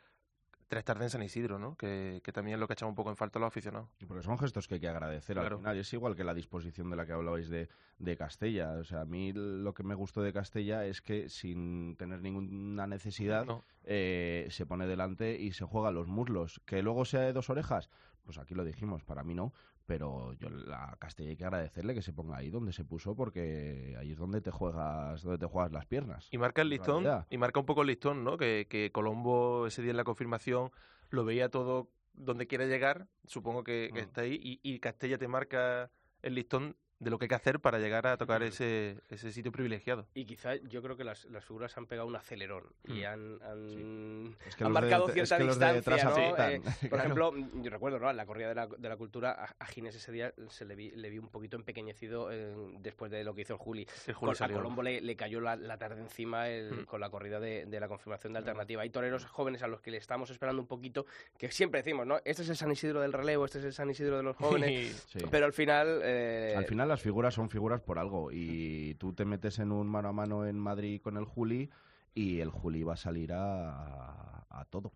tres 0.69 0.85
tardes 0.85 1.05
en 1.05 1.11
San 1.11 1.23
Isidro, 1.23 1.59
¿no? 1.59 1.77
Que, 1.77 2.21
que 2.23 2.33
también 2.33 2.55
es 2.57 2.61
lo 2.61 2.67
que 2.67 2.75
echamos 2.75 2.93
un 2.93 2.97
poco 2.97 3.11
en 3.11 3.17
falta 3.17 3.39
a 3.39 3.41
los 3.41 3.49
aficionados. 3.49 3.89
Y 4.01 4.07
Porque 4.07 4.23
son 4.23 4.39
gestos 4.39 4.69
que 4.69 4.75
hay 4.75 4.81
que 4.81 4.89
agradecer 4.89 5.35
Claro. 5.37 5.57
al 5.57 5.61
final. 5.63 5.79
Es 5.79 5.93
igual 5.93 6.15
que 6.15 6.25
la 6.25 6.35
disposición 6.35 6.91
de 6.91 6.97
la 6.97 7.07
que 7.07 7.13
hablabais 7.13 7.49
de, 7.49 7.69
de 7.99 8.17
Castella. 8.17 8.73
O 8.75 8.85
sea, 8.85 9.01
a 9.01 9.05
mí 9.05 9.33
lo 9.35 9.75
que 9.75 9.83
me 9.83 9.95
gustó 9.95 10.23
de 10.23 10.33
Castella 10.33 10.85
es 10.85 11.01
que 11.03 11.29
sin 11.29 11.97
tener 11.97 12.21
ninguna 12.21 12.87
necesidad 12.87 13.45
No. 13.47 13.65
eh, 13.85 14.47
se 14.51 14.67
pone 14.67 14.87
delante 14.87 15.39
y 15.41 15.53
se 15.53 15.65
juega 15.65 15.91
los 15.91 16.07
muslos. 16.07 16.61
Que 16.67 16.83
luego 16.83 17.05
sea 17.05 17.21
de 17.23 17.33
dos 17.33 17.51
orejas, 17.51 17.89
pues 18.25 18.39
aquí 18.39 18.55
lo 18.55 18.65
dijimos, 18.65 19.03
para 19.05 19.25
mí 19.25 19.35
no. 19.35 19.53
Pero 19.88 20.35
yo 20.35 20.49
a 20.75 20.95
Castella 20.99 21.30
hay 21.30 21.37
que 21.37 21.47
agradecerle 21.47 21.95
que 21.95 22.02
se 22.02 22.12
ponga 22.12 22.37
ahí 22.37 22.50
donde 22.50 22.75
se 22.75 22.85
puso 22.85 23.16
porque 23.16 23.97
ahí 23.99 24.12
es 24.12 24.18
donde 24.18 24.42
te 24.42 24.50
juegas, 24.50 25.23
donde 25.23 25.38
te 25.38 25.47
juegas 25.47 25.73
las 25.73 25.87
piernas. 25.87 26.28
Y 26.30 26.37
marca 26.37 26.61
el 26.61 26.68
listón, 26.68 27.07
y 27.30 27.38
marca 27.38 27.59
un 27.59 27.64
poco 27.64 27.80
el 27.80 27.87
listón, 27.88 28.23
¿no? 28.23 28.37
Que, 28.37 28.66
que 28.68 28.92
Colombo 28.92 29.66
ese 29.66 29.80
día 29.80 29.92
en 29.92 29.97
la 29.97 30.04
confirmación 30.04 30.71
lo 31.09 31.25
veía 31.25 31.49
todo 31.49 31.88
donde 32.12 32.47
quiere 32.47 32.68
llegar, 32.68 33.09
supongo 33.25 33.64
que, 33.64 33.88
que 33.95 34.02
Mm. 34.02 34.04
está 34.04 34.21
ahí, 34.21 34.38
y, 34.42 34.61
y 34.62 34.78
Castella 34.78 35.16
te 35.16 35.26
marca 35.26 35.90
el 36.21 36.35
listón 36.35 36.76
de 37.00 37.11
lo 37.11 37.19
que 37.19 37.26
hay 37.26 37.28
que 37.28 37.35
hacer 37.35 37.61
para 37.61 37.78
llegar 37.78 38.07
a 38.07 38.17
tocar 38.17 38.43
ese, 38.43 38.99
ese 39.09 39.31
sitio 39.33 39.52
privilegiado. 39.52 40.07
Y 40.14 40.25
quizá 40.25 40.57
yo 40.57 40.83
creo 40.83 40.97
que 40.97 41.05
las, 41.05 41.25
las 41.26 41.45
figuras 41.45 41.76
han 41.78 41.87
pegado 41.87 42.09
un 42.09 42.17
acelerón 42.17 42.64
y 42.87 43.00
Mm. 43.02 43.05
han, 43.07 43.43
han, 43.43 44.37
Es 44.47 44.57
que 44.57 44.64
han 44.64 44.73
de- 44.73 44.81
marcado 44.81 45.07
es 45.09 45.14
cierta 45.14 45.38
que 45.38 45.45
distancia, 45.45 46.05
¿no? 46.05 46.17
Eh, 46.49 46.61
por 46.81 46.88
Claro. 46.88 46.97
ejemplo, 46.99 47.35
yo 47.62 47.71
recuerdo, 47.71 47.99
¿no? 48.00 48.11
En 48.11 48.17
la 48.17 48.26
corrida 48.26 48.49
de 48.49 48.55
la, 48.55 48.67
de 48.67 48.88
la 48.88 48.97
cultura, 48.97 49.31
a, 49.33 49.55
a 49.64 49.67
Ginés 49.67 49.95
ese 49.95 50.11
día 50.12 50.33
se 50.49 50.64
le 50.64 50.75
vi, 50.75 50.90
le 50.90 51.11
vi 51.11 51.19
un 51.19 51.28
poquito 51.28 51.57
empequeñecido 51.57 52.31
eh, 52.33 52.55
después 52.81 53.11
de 53.11 53.23
lo 53.25 53.35
que 53.35 53.43
hizo 53.43 53.52
el 53.55 53.59
Juli. 53.61 53.87
El 54.07 54.14
Juli 54.14 54.33
Col- 54.37 54.50
a. 54.50 54.52
Colombo 54.52 54.83
le, 54.83 55.00
le 55.00 55.14
cayó 55.17 55.40
la, 55.40 55.57
la 55.57 55.78
tarde 55.78 56.00
encima 56.00 56.49
el- 56.49 56.69
Mm. 56.83 56.85
con 56.87 57.00
la 57.00 57.11
corrida 57.11 57.38
de, 57.40 57.64
de 57.67 57.81
la 57.81 57.88
confirmación 57.88 58.33
de 58.33 58.40
alternativa. 58.40 58.83
Hay 58.83 58.90
toreros 58.90 59.25
jóvenes 59.25 59.62
a 59.62 59.69
los 59.69 59.81
que 59.81 59.90
le 59.90 59.97
estamos 59.99 60.31
esperando 60.31 60.61
un 60.61 60.69
poquito, 60.69 61.07
que 61.38 61.50
siempre 61.50 61.81
decimos, 61.83 62.07
¿no? 62.07 62.17
Este 62.25 62.43
es 62.43 62.49
el 62.49 62.57
San 62.57 62.71
Isidro 62.73 63.00
del 63.00 63.12
relevo, 63.12 63.45
este 63.45 63.59
es 63.59 63.64
el 63.64 63.73
San 63.73 63.88
Isidro 63.90 64.17
de 64.17 64.23
los 64.25 64.37
jóvenes. 64.37 65.07
Sí. 65.09 65.21
Pero 65.31 65.47
al 65.47 65.52
final... 65.52 66.00
eh, 66.02 66.55
Al 66.57 66.64
final 66.67 66.88
las 66.88 67.00
figuras 67.00 67.35
son 67.35 67.50
figuras 67.50 67.80
por 67.80 67.99
algo. 67.99 68.30
Y 68.33 68.95
tú 68.95 69.12
te 69.12 69.25
metes 69.25 69.59
en 69.59 69.73
un 69.73 69.87
mano 69.87 70.09
a 70.09 70.12
mano 70.12 70.47
en 70.47 70.59
Madrid 70.59 71.00
con 71.00 71.16
el 71.16 71.25
Juli 71.25 71.71
y 72.14 72.40
el 72.40 72.50
Juli 72.50 72.83
va 72.83 72.95
a 72.95 72.97
salir 72.97 73.33
a, 73.33 74.47
a 74.49 74.64
todo 74.71 74.92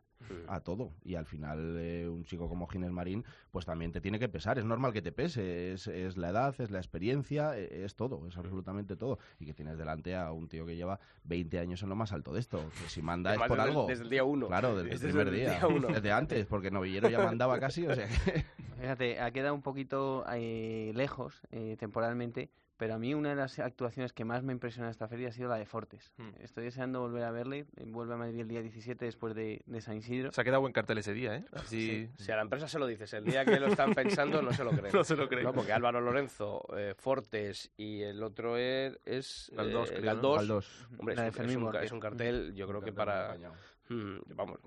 a 0.49 0.61
todo. 0.61 0.93
Y 1.05 1.15
al 1.15 1.27
final, 1.27 1.77
eh, 1.79 2.09
un 2.09 2.25
chico 2.25 2.49
como 2.49 2.67
Ginés 2.67 2.91
Marín, 2.91 3.25
pues 3.51 3.65
también 3.67 3.93
te 3.93 4.01
tiene 4.01 4.19
que 4.19 4.29
pesar. 4.29 4.59
Es 4.59 4.65
normal 4.65 4.93
que 4.93 5.03
te 5.03 5.13
pese. 5.13 5.73
Es, 5.73 5.87
es 5.87 6.17
la 6.17 6.31
edad, 6.31 6.55
es 6.61 6.71
la 6.71 6.79
experiencia, 6.79 7.57
e- 7.59 7.85
es 7.85 7.95
todo, 7.97 8.27
es 8.27 8.37
absolutamente 8.37 8.97
todo. 8.97 9.19
Y 9.41 9.47
que 9.47 9.55
tienes 9.55 9.79
delante 9.79 10.15
a 10.17 10.33
un 10.33 10.49
tío 10.49 10.65
que 10.67 10.77
lleva 10.77 10.99
20 11.25 11.59
años 11.59 11.83
en 11.83 11.89
lo 11.89 11.97
más 11.97 12.13
alto 12.13 12.33
de 12.33 12.41
esto. 12.41 12.59
Que 12.83 12.89
si 12.89 13.03
manda 13.03 13.33
es 13.35 13.39
por 13.41 13.51
desde- 13.57 13.63
algo. 13.63 13.87
desde 13.87 14.05
el 14.05 14.11
día 14.11 14.25
uno. 14.25 14.47
Claro, 14.49 14.77
desde, 14.77 14.95
Es 14.95 15.03
el 15.03 15.09
desde 15.09 15.21
primer 15.25 15.29
el 15.29 15.41
día. 15.41 15.51
día 15.59 15.67
uno. 15.69 15.89
Desde 15.93 16.13
antes, 16.13 16.47
porque 16.47 16.71
Novillero 16.71 17.09
ya 17.09 17.19
mandaba 17.23 17.59
casi. 17.61 17.87
O 17.87 17.95
sea 17.95 18.07
que... 18.09 18.45
Fíjate, 18.81 19.21
ha 19.21 19.31
quedado 19.31 19.55
un 19.55 19.63
poquito 19.63 20.25
eh, 20.33 20.91
lejos 20.95 21.41
eh, 21.53 21.77
temporalmente, 21.79 22.51
pero 22.83 22.95
a 22.95 22.99
mí 22.99 23.15
una 23.15 23.29
de 23.29 23.37
las 23.37 23.61
actuaciones 23.61 24.13
que 24.13 24.25
más 24.25 24.43
me 24.43 24.53
impresiona 24.53 24.89
de 24.89 24.91
esta 24.91 25.07
feria 25.07 25.29
ha 25.29 25.31
sido 25.31 25.49
la 25.49 25.55
de 25.57 25.67
Fortes. 25.67 26.13
Mm. 26.17 26.31
Estoy 26.41 26.65
deseando 26.65 26.99
volver 26.99 27.23
a 27.23 27.31
verle. 27.31 27.67
eh, 27.77 27.85
Vuelve 27.87 28.15
a 28.15 28.17
Madrid 28.17 28.41
el 28.41 28.49
día 28.49 28.61
17 28.61 29.05
después 29.05 29.37
de, 29.37 29.63
de 29.67 29.81
San 29.81 29.99
Isidro. 29.99 30.33
Se 30.33 30.41
ha 30.41 30.43
quedado 30.43 30.63
buen 30.63 30.73
cartel 30.73 30.99
ese 30.99 31.13
día, 31.13 31.37
¿eh? 31.37 31.45
Así... 31.53 32.11
Si 32.19 32.33
a 32.33 32.35
la 32.35 32.43
empresa 32.43 32.67
se 32.67 32.81
lo 32.81 32.89
dices, 32.89 33.15
el 33.15 33.25
día 33.25 33.45
que 33.45 33.61
lo 33.61 33.69
están 33.69 33.95
pensando 33.95 34.43
no 34.43 34.53
se 34.53 34.65
lo 34.65 34.73
creen. 34.73 34.93
No 34.93 35.05
se 35.05 35.15
lo 35.15 35.29
creen. 35.29 35.45
No, 35.45 35.53
porque 35.53 35.73
Álvaro 35.73 36.01
Lorenzo, 36.01 36.67
eh, 36.77 36.95
Fortes 36.99 37.71
y 37.77 38.03
el 38.03 38.21
otro 38.21 38.57
es, 38.57 38.99
es 39.05 39.53
Galdós, 39.55 39.89
eh, 39.93 39.95
creo, 39.95 40.01
¿no? 40.01 40.07
Galdós. 40.07 40.39
Galdós. 40.39 40.87
Hombre, 40.99 41.15
La 41.15 41.23
de 41.23 41.29
es, 41.29 41.57
un, 41.57 41.77
es 41.77 41.93
un 41.93 42.01
cartel, 42.01 42.53
yo 42.57 42.67
creo 42.67 42.81
que 42.81 42.93
para... 42.93 43.27
acompañado. 43.27 43.55
Mm, 43.91 44.19
vamos, 44.35 44.59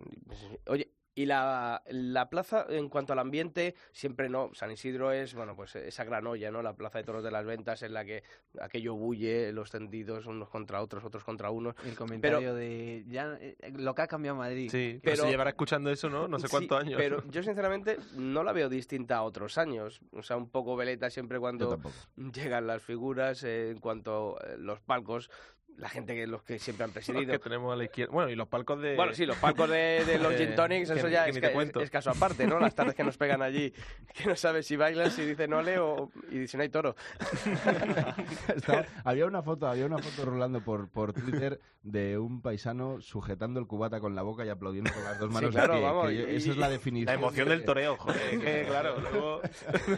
oye, 0.67 0.89
y 1.15 1.25
la, 1.25 1.81
la 1.87 2.29
plaza, 2.29 2.65
en 2.69 2.89
cuanto 2.89 3.13
al 3.13 3.19
ambiente, 3.19 3.73
siempre 3.93 4.27
no. 4.27 4.51
San 4.53 4.69
Isidro 4.71 5.13
es, 5.13 5.33
bueno, 5.33 5.55
pues 5.55 5.75
esa 5.77 6.03
gran 6.03 6.27
olla, 6.27 6.51
¿no? 6.51 6.61
La 6.61 6.75
plaza 6.75 6.97
de 6.97 7.05
toros 7.05 7.23
de 7.23 7.31
las 7.31 7.45
ventas 7.45 7.81
en 7.83 7.93
la 7.93 8.03
que 8.03 8.23
aquello 8.59 8.95
bulle, 8.95 9.51
los 9.53 9.71
tendidos 9.71 10.25
unos 10.25 10.49
contra 10.49 10.81
otros, 10.81 11.05
otros 11.05 11.23
contra 11.23 11.49
unos. 11.51 11.73
El 11.85 11.95
comentario 11.95 12.53
de 12.53 13.05
ya 13.07 13.37
eh, 13.39 13.55
lo 13.77 13.95
que 13.95 14.01
ha 14.01 14.07
cambiado 14.07 14.37
Madrid. 14.37 14.69
Sí, 14.69 14.99
Pero- 15.01 15.15
pero 15.15 15.23
se 15.23 15.29
llevará 15.31 15.51
escuchando 15.51 15.89
eso, 15.89 16.09
¿no? 16.09 16.27
No 16.27 16.37
sé 16.37 16.47
Sí, 16.47 16.51
cuántos 16.51 16.81
años. 16.81 16.95
Pero 16.97 17.23
yo, 17.31 17.41
sinceramente, 17.43 17.97
no 18.17 18.43
la 18.43 18.51
veo 18.51 18.67
distinta 18.67 19.15
a 19.17 19.23
otros 19.23 19.57
años. 19.57 20.01
O 20.11 20.21
sea, 20.21 20.35
un 20.35 20.49
poco 20.49 20.75
veleta 20.75 21.09
siempre 21.09 21.39
cuando 21.39 21.79
llegan 22.17 22.67
las 22.67 22.81
figuras, 22.83 23.43
eh, 23.43 23.69
en 23.71 23.79
cuanto 23.79 24.37
a 24.39 24.57
los 24.57 24.81
palcos, 24.81 25.29
la 25.77 25.89
gente 25.89 26.15
que 26.15 26.25
los 26.27 26.41
que 26.43 26.57
siempre 26.59 26.83
han 26.85 26.89
Los 26.89 26.93
presidido. 26.93 27.31
que 27.33 27.39
tenemos 27.39 27.73
a 27.73 27.75
la 27.75 27.83
izquierda. 27.83 28.13
Bueno, 28.13 28.29
y 28.29 28.35
los 28.35 28.47
palcos 28.47 28.81
de. 28.81 28.95
Bueno, 28.95 29.13
sí, 29.13 29.25
los 29.25 29.37
palcos 29.37 29.69
de, 29.69 30.03
de 30.05 30.17
los 30.19 30.33
gin 30.37 30.55
tonics, 30.55 30.89
eso 30.89 31.07
ya 31.09 31.27
es, 31.27 31.89
caso 31.89 32.09
aparte, 32.11 32.47
¿no? 32.47 32.59
Las 32.59 32.73
tardes 32.75 32.95
que 32.95 33.03
nos 33.03 33.17
pegan 33.17 33.41
allí, 33.41 33.73
que 34.13 34.25
no 34.25 34.35
sabes 34.35 34.65
si 34.67 34.75
bailan, 34.75 35.11
si 35.11 35.23
dicen 35.25 35.53
ole 35.53 35.77
o 35.79 36.11
y 36.31 36.47
si 36.47 36.57
no 36.57 36.63
hay 36.63 36.69
toro. 36.69 36.95
Estaba- 38.55 38.85
había 39.03 39.25
una 39.25 39.41
foto, 39.41 39.67
había 39.67 39.85
una 39.85 39.97
foto 39.97 40.29
rolando 40.29 40.61
por, 40.61 40.89
por 40.89 41.13
Twitter 41.13 41.59
de 41.83 42.17
un 42.17 42.41
paisano 42.41 42.99
sujetando 43.01 43.59
el 43.59 43.67
cubata 43.67 43.99
con 43.99 44.15
la 44.15 44.21
boca 44.23 44.45
y 44.45 44.49
aplaudiendo 44.49 44.91
con 44.93 45.03
las 45.03 45.19
dos 45.19 45.29
manos. 45.31 45.53
de 45.53 45.59
claro, 45.59 45.81
vamos, 45.81 46.07
que 46.09 46.17
yo- 46.17 46.27
y- 46.29 46.35
esa 46.37 46.51
es 46.51 46.57
la 46.57 46.69
definición. 46.69 47.05
La 47.07 47.13
emoción 47.13 47.47
de- 47.49 47.55
del 47.55 47.65
toreo, 47.65 47.97
joder. 47.97 48.39
que, 48.39 48.63
claro, 48.67 48.95
luego. 48.99 49.41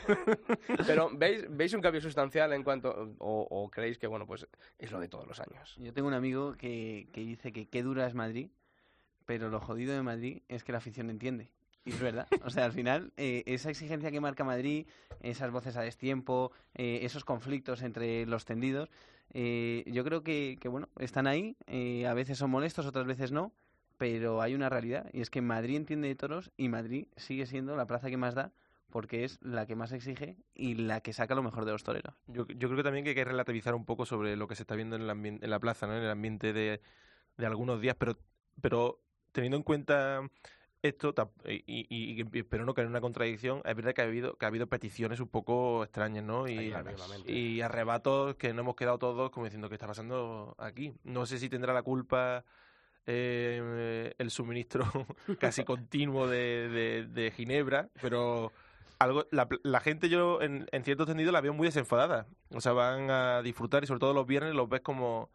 Pero 0.88 1.10
¿veis, 1.14 1.46
¿veis 1.50 1.74
un 1.74 1.82
cambio 1.82 2.02
sustancial 2.02 2.52
en 2.54 2.64
cuanto, 2.64 2.90
o, 3.20 3.48
o 3.50 3.70
creéis 3.70 3.98
que, 3.98 4.08
bueno, 4.08 4.26
pues 4.26 4.48
es 4.80 4.92
lo 4.92 5.00
de 5.00 5.08
todos 5.08 5.28
los 5.28 5.40
años? 5.40 5.67
Yo 5.76 5.94
tengo 5.94 6.08
un 6.08 6.14
amigo 6.14 6.54
que, 6.54 7.08
que 7.12 7.22
dice 7.22 7.52
que 7.52 7.68
qué 7.68 7.84
dura 7.84 8.08
es 8.08 8.14
Madrid, 8.14 8.50
pero 9.26 9.50
lo 9.50 9.60
jodido 9.60 9.94
de 9.94 10.02
Madrid 10.02 10.42
es 10.48 10.64
que 10.64 10.72
la 10.72 10.78
afición 10.80 11.10
entiende. 11.10 11.50
Y 11.86 11.92
es 11.92 12.00
verdad. 12.02 12.28
O 12.44 12.50
sea, 12.50 12.66
al 12.66 12.74
final, 12.74 13.14
eh, 13.18 13.44
esa 13.46 13.70
exigencia 13.70 14.12
que 14.12 14.20
marca 14.20 14.44
Madrid, 14.44 14.88
esas 15.22 15.52
voces 15.52 15.78
a 15.78 15.82
destiempo, 15.82 16.52
eh, 16.76 17.00
esos 17.04 17.24
conflictos 17.24 17.82
entre 17.82 18.26
los 18.26 18.46
tendidos, 18.46 18.90
eh, 19.34 19.84
yo 19.88 20.04
creo 20.04 20.24
que, 20.24 20.58
que, 20.60 20.68
bueno, 20.68 20.90
están 21.00 21.28
ahí. 21.28 21.56
eh, 21.68 22.08
a 22.08 22.14
veces 22.14 22.38
son 22.38 22.50
molestos, 22.50 22.86
otras 22.86 23.06
veces 23.06 23.32
no. 23.32 23.52
Pero 23.98 24.42
hay 24.44 24.54
una 24.54 24.70
realidad, 24.70 25.10
y 25.12 25.22
es 25.22 25.32
que 25.32 25.42
Madrid 25.42 25.76
entiende 25.76 26.08
de 26.08 26.16
toros 26.16 26.52
y 26.56 26.70
Madrid 26.70 27.08
sigue 27.16 27.48
siendo 27.48 27.76
la 27.76 27.88
plaza 27.88 28.10
que 28.10 28.18
más 28.18 28.36
da 28.36 28.52
porque 28.90 29.24
es 29.24 29.40
la 29.42 29.66
que 29.66 29.76
más 29.76 29.92
exige 29.92 30.38
y 30.54 30.76
la 30.76 31.02
que 31.02 31.14
saca 31.14 31.36
lo 31.36 31.44
mejor 31.44 31.66
de 31.66 31.72
los 31.74 31.84
toreros. 31.84 32.16
Yo, 32.28 32.48
yo 32.48 32.68
creo 32.68 32.78
que 32.78 32.84
también 32.84 33.04
que 33.04 33.10
hay 33.10 33.16
que 33.16 33.26
relativizar 33.26 33.76
un 33.76 33.86
poco 33.86 34.06
sobre 34.06 34.36
lo 34.36 34.48
que 34.48 34.56
se 34.56 34.64
está 34.64 34.76
viendo 34.76 34.96
en, 34.96 35.04
el 35.04 35.10
en 35.44 35.50
la 35.50 35.60
plaza, 35.60 35.88
¿no? 35.88 35.96
En 35.98 36.04
el 36.04 36.10
ambiente 36.10 36.54
de, 36.54 36.82
de 37.38 37.46
algunos 37.46 37.82
días, 37.82 37.96
pero, 38.00 38.18
pero 38.62 39.00
teniendo 39.32 39.58
en 39.58 39.64
cuenta 39.64 40.22
esto, 40.84 41.14
y, 41.48 41.64
y- 41.68 41.88
y 41.90 42.38
espero 42.40 42.64
no 42.64 42.74
caer 42.74 42.86
en 42.86 42.92
una 42.92 43.02
contradicción, 43.02 43.62
es 43.66 43.76
verdad 43.76 43.94
que 43.94 44.02
ha 44.02 44.06
habido, 44.06 44.38
que 44.38 44.46
ha 44.46 44.48
habido 44.48 44.68
peticiones 44.68 45.20
un 45.20 45.28
poco 45.28 45.84
extrañas, 45.84 46.24
¿no? 46.24 46.48
Y, 46.48 46.54
arrebatos 47.62 48.36
que 48.36 48.54
no 48.54 48.62
hemos 48.62 48.76
quedado 48.76 48.98
todos 49.00 49.32
como 49.32 49.46
diciendo 49.46 49.70
qué 49.70 49.76
está 49.76 49.88
pasando 49.88 50.56
aquí. 50.60 50.94
No 51.04 51.26
sé 51.26 51.40
si 51.40 51.50
tendrá 51.50 51.74
la 51.74 51.82
culpa 51.82 52.46
eh, 53.06 54.14
el 54.18 54.32
suministro 54.32 54.86
casi 55.40 55.64
continuo 55.64 56.28
de, 56.28 56.70
de- 56.70 57.06
de 57.08 57.32
Ginebra, 57.32 57.90
pero 58.02 58.52
algo 59.00 59.26
la, 59.32 59.48
la 59.64 59.80
gente 59.80 60.10
yo 60.10 60.42
en, 60.42 60.68
en 60.72 60.84
cierto 60.84 61.06
sentido 61.06 61.32
la 61.32 61.42
veo 61.42 61.54
muy 61.54 61.68
desenfadada. 61.68 62.28
O 62.54 62.62
sea, 62.62 62.72
van 62.74 63.10
a 63.12 63.42
disfrutar 63.42 63.84
y 63.84 63.88
sobre 63.88 64.00
todo 64.00 64.14
los 64.14 64.26
viernes 64.28 64.54
los 64.56 64.68
ves 64.70 64.82
como 64.82 65.30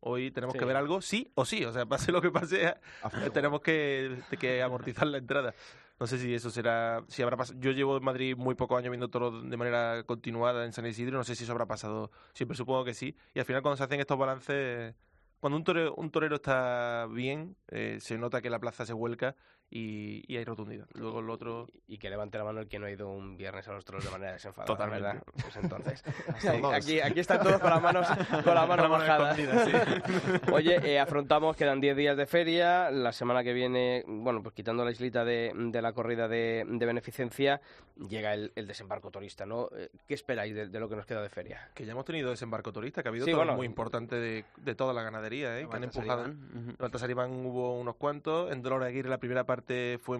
hoy 0.00 0.30
tenemos 0.30 0.52
Sí. 0.52 0.58
que 0.60 0.64
ver 0.64 0.76
algo, 0.76 1.00
sí 1.00 1.30
o 1.34 1.44
sí. 1.44 1.64
O 1.64 1.72
sea, 1.72 1.86
pase 1.86 2.12
lo 2.12 2.20
que 2.22 2.30
pase, 2.30 2.74
tenemos 3.34 3.60
que, 3.60 4.16
que 4.38 4.62
amortizar 4.62 5.06
la 5.06 5.18
entrada. 5.18 5.54
No 6.00 6.06
sé 6.06 6.16
si 6.18 6.32
eso 6.32 6.48
será, 6.50 7.02
si 7.08 7.22
habrá 7.22 7.36
pasado. 7.36 7.58
Yo 7.60 7.72
llevo 7.72 7.96
en 7.96 8.04
Madrid 8.04 8.36
muy 8.36 8.54
pocos 8.54 8.78
años 8.78 8.90
viendo 8.90 9.08
toros 9.10 9.48
de 9.50 9.56
manera 9.56 10.04
continuada 10.04 10.64
en 10.64 10.72
San 10.72 10.86
Isidro, 10.86 11.18
no 11.18 11.24
sé 11.24 11.34
si 11.34 11.42
eso 11.42 11.52
habrá 11.52 11.66
pasado 11.66 12.12
siempre, 12.34 12.56
supongo 12.56 12.84
que 12.84 12.94
sí. 12.94 13.16
Y 13.34 13.40
al 13.40 13.44
final 13.44 13.62
cuando 13.62 13.76
se 13.78 13.82
hacen 13.82 13.98
estos 13.98 14.16
balances, 14.16 14.94
cuando 15.40 15.56
un 15.56 15.64
torero, 15.64 15.96
un 15.96 16.12
torero 16.12 16.36
está 16.36 17.08
bien, 17.10 17.56
eh, 17.66 17.98
se 18.00 18.16
nota 18.16 18.40
que 18.40 18.48
la 18.48 18.60
plaza 18.60 18.86
se 18.86 18.92
vuelca 18.92 19.34
y, 19.70 20.24
y 20.32 20.36
hay 20.36 20.44
rotundidad. 20.44 20.86
Luego 20.94 21.20
lo 21.22 21.32
otro... 21.34 21.66
Y, 21.86 21.98
que 21.98 22.10
levante 22.10 22.38
la 22.38 22.44
mano 22.44 22.60
el 22.60 22.68
que 22.68 22.78
no 22.78 22.86
ha 22.86 22.90
ido 22.90 23.08
un 23.10 23.36
viernes 23.36 23.66
a 23.68 23.72
los 23.72 23.84
toros 23.84 24.04
de 24.04 24.10
manera 24.10 24.32
desenfadada, 24.32 24.66
Totalmente. 24.66 25.04
¿verdad? 25.04 25.22
Pues 25.42 25.56
entonces, 25.56 26.04
aquí, 26.74 27.00
aquí 27.00 27.20
están 27.20 27.42
todos 27.42 27.58
con 27.60 27.70
las 27.70 27.82
manos, 27.82 28.06
con 28.44 28.54
la 28.54 28.66
mano 28.66 28.88
bajada. 28.88 29.32
escondida, 29.34 30.02
Oye, 30.52 30.76
eh, 30.84 30.98
afrontamos, 31.00 31.56
quedan 31.56 31.80
10 31.80 31.96
días 31.96 32.16
de 32.16 32.26
feria, 32.26 32.90
la 32.90 33.12
semana 33.12 33.42
que 33.42 33.52
viene, 33.52 34.04
bueno, 34.06 34.42
pues 34.42 34.54
quitando 34.54 34.84
la 34.84 34.90
islita 34.90 35.24
de, 35.24 35.52
de 35.54 35.82
la 35.82 35.92
corrida 35.92 36.28
de, 36.28 36.64
de 36.68 36.86
beneficencia, 36.86 37.60
llega 38.08 38.34
el, 38.34 38.52
el 38.54 38.66
desembarco 38.66 39.10
turista, 39.10 39.44
¿no? 39.46 39.68
Eh, 39.76 39.88
¿Qué 40.06 40.14
esperáis 40.14 40.54
de, 40.54 40.68
de 40.68 40.80
lo 40.80 40.88
que 40.88 40.96
nos 40.96 41.06
queda 41.06 41.22
de 41.22 41.28
feria? 41.30 41.70
Que 41.74 41.84
ya 41.84 41.92
hemos 41.92 42.04
tenido 42.04 42.30
desembarco 42.30 42.72
turista, 42.72 43.02
que 43.02 43.08
ha 43.08 43.10
habido 43.10 43.24
Sí, 43.24 43.32
toros 43.32 43.46
bueno. 43.46 43.56
muy 43.56 43.66
importante 43.66 44.16
de, 44.16 44.44
de 44.56 44.74
toda 44.74 44.92
la 44.92 45.02
ganadería, 45.02 45.58
¿eh? 45.58 45.66
que 45.68 45.76
han 45.76 45.84
empujado. 45.84 46.26
En 46.26 46.76
Baltasar 46.78 47.10
Iván 47.10 47.32
hubo 47.46 47.78
unos 47.78 47.96
cuantos. 47.96 48.52
En 48.52 48.62
Dolores 48.62 48.88
Aguirre 48.88 49.08
la 49.08 49.18
primera 49.18 49.44
parte 49.44 49.57
fue 50.00 50.18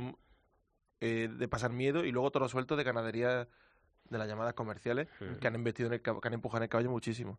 eh, 1.01 1.29
de 1.31 1.48
pasar 1.48 1.72
miedo 1.72 2.05
y 2.05 2.12
luego 2.12 2.31
todo 2.31 2.48
suelto 2.48 2.77
de 2.77 2.85
ganadería 2.85 3.48
de 4.11 4.18
las 4.18 4.27
llamadas 4.27 4.55
comerciales 4.55 5.09
que 5.40 5.46
han 5.46 5.55
investido 5.55 5.88
en 5.88 5.94
el 5.94 6.03
que 6.03 6.11
han 6.11 6.33
empujado 6.33 6.59
en 6.59 6.62
el 6.64 6.68
caballo 6.68 6.90
muchísimo. 6.90 7.38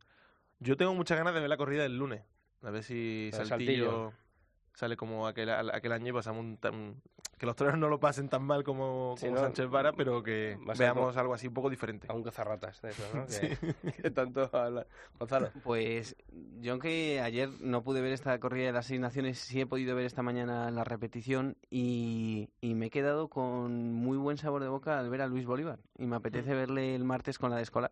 Yo 0.59 0.77
tengo 0.77 0.93
muchas 0.93 1.17
ganas 1.17 1.33
de 1.33 1.39
ver 1.39 1.49
la 1.49 1.57
corrida 1.57 1.83
del 1.83 1.97
lunes. 1.97 2.21
A 2.61 2.69
ver 2.69 2.83
si 2.83 3.29
Saltillo, 3.31 3.47
Saltillo. 3.49 4.13
Sale 4.79 4.95
como 4.95 5.27
aquel, 5.27 5.49
aquel 5.49 5.91
año 5.91 6.07
y 6.07 6.13
pasamos 6.13 6.39
un 6.39 6.55
tan- 6.55 7.01
que 7.37 7.45
los 7.45 7.53
toreros 7.55 7.77
no 7.77 7.89
lo 7.89 7.99
pasen 7.99 8.29
tan 8.29 8.43
mal 8.43 8.63
como, 8.63 9.15
Sí, 9.17 9.25
como 9.25 9.35
¿no? 9.37 9.43
Sánchez 9.43 9.69
Vara, 9.69 9.91
pero 9.91 10.23
que 10.23 10.57
veamos 10.77 11.17
algo 11.17 11.33
así 11.33 11.47
un 11.47 11.53
poco 11.53 11.69
diferente. 11.69 12.07
A 12.09 12.13
un 12.13 12.23
cazarratas 12.23 12.81
de 12.81 12.91
eso, 12.91 13.03
¿no? 13.13 13.25
Que, 13.27 13.57
que 14.01 14.11
tanto 14.11 14.49
habla. 14.53 14.87
Gonzalo. 15.19 15.51
Pues 15.63 16.15
yo 16.61 16.71
aunque 16.71 17.19
ayer 17.19 17.49
no 17.59 17.83
pude 17.83 17.99
ver 17.99 18.13
esta 18.13 18.39
corrida 18.39 18.67
de 18.67 18.71
las 18.71 18.85
seis 18.85 19.01
naciones, 19.01 19.37
sí 19.39 19.59
he 19.59 19.65
podido 19.65 19.95
ver 19.97 20.05
esta 20.05 20.21
mañana 20.23 20.71
la 20.71 20.85
repetición 20.85 21.57
y, 21.69 22.49
y 22.61 22.73
me 22.75 22.85
he 22.85 22.89
quedado 22.89 23.27
con 23.27 23.91
muy 23.93 24.17
buen 24.17 24.37
sabor 24.37 24.61
de 24.63 24.69
boca 24.69 24.97
al 24.97 25.09
ver 25.09 25.21
a 25.21 25.27
Luis 25.27 25.45
Bolívar 25.45 25.79
y 25.97 26.07
me 26.07 26.15
apetece 26.15 26.53
verle 26.53 26.95
el 26.95 27.03
martes 27.03 27.37
con 27.37 27.49
la 27.51 27.57
de 27.57 27.63
escolar. 27.63 27.91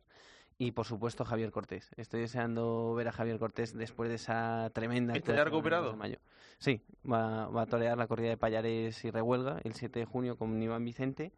Y 0.60 0.72
por 0.72 0.86
supuesto 0.86 1.24
Javier 1.24 1.52
Cortés. 1.52 1.92
Estoy 1.98 2.22
deseando 2.22 2.94
ver 2.96 3.08
a 3.08 3.12
Javier 3.12 3.38
Cortés 3.38 3.78
después 3.78 4.10
de 4.10 4.16
esa 4.16 4.72
tremenda 4.74 5.16
¿Está 5.16 5.36
ya 5.36 5.44
recuperado? 5.44 5.92
de 5.92 5.98
mayo. 5.98 6.18
Sí, 6.58 6.82
va, 7.10 7.48
va 7.48 7.62
a 7.62 7.66
torear 7.68 7.96
la 7.98 8.08
corrida 8.08 8.30
de 8.30 8.38
Payares 8.38 9.06
y 9.06 9.12
Rehuelga 9.12 9.60
el 9.64 9.74
7 9.74 10.00
de 10.00 10.06
junio 10.06 10.36
con 10.36 10.62
Iván 10.62 10.84
Vicente 10.84 11.32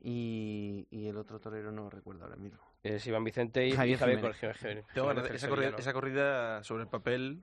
y, 0.00 0.86
y 0.90 1.06
el 1.08 1.16
otro 1.16 1.38
torero 1.40 1.72
no 1.72 1.90
recuerdo 1.90 2.24
ahora 2.24 2.36
mismo. 2.36 2.58
Es 2.82 3.06
Iván 3.06 3.24
Vicente 3.24 3.66
y 3.66 3.72
Javier 3.72 3.98
Javier 3.98 4.18
Jiménez. 4.18 4.40
Cor- 4.40 4.54
Jiménez, 4.54 4.86
Tengo 4.94 5.08
Jiménez, 5.08 5.14
ganas 5.16 5.22
de- 5.24 5.28
el 5.30 5.36
esa, 5.36 5.48
corrida, 5.48 5.62
sevillano. 5.64 5.80
esa 5.80 5.92
corrida 5.92 6.64
sobre 6.64 6.82
el 6.84 6.88
papel 6.88 7.42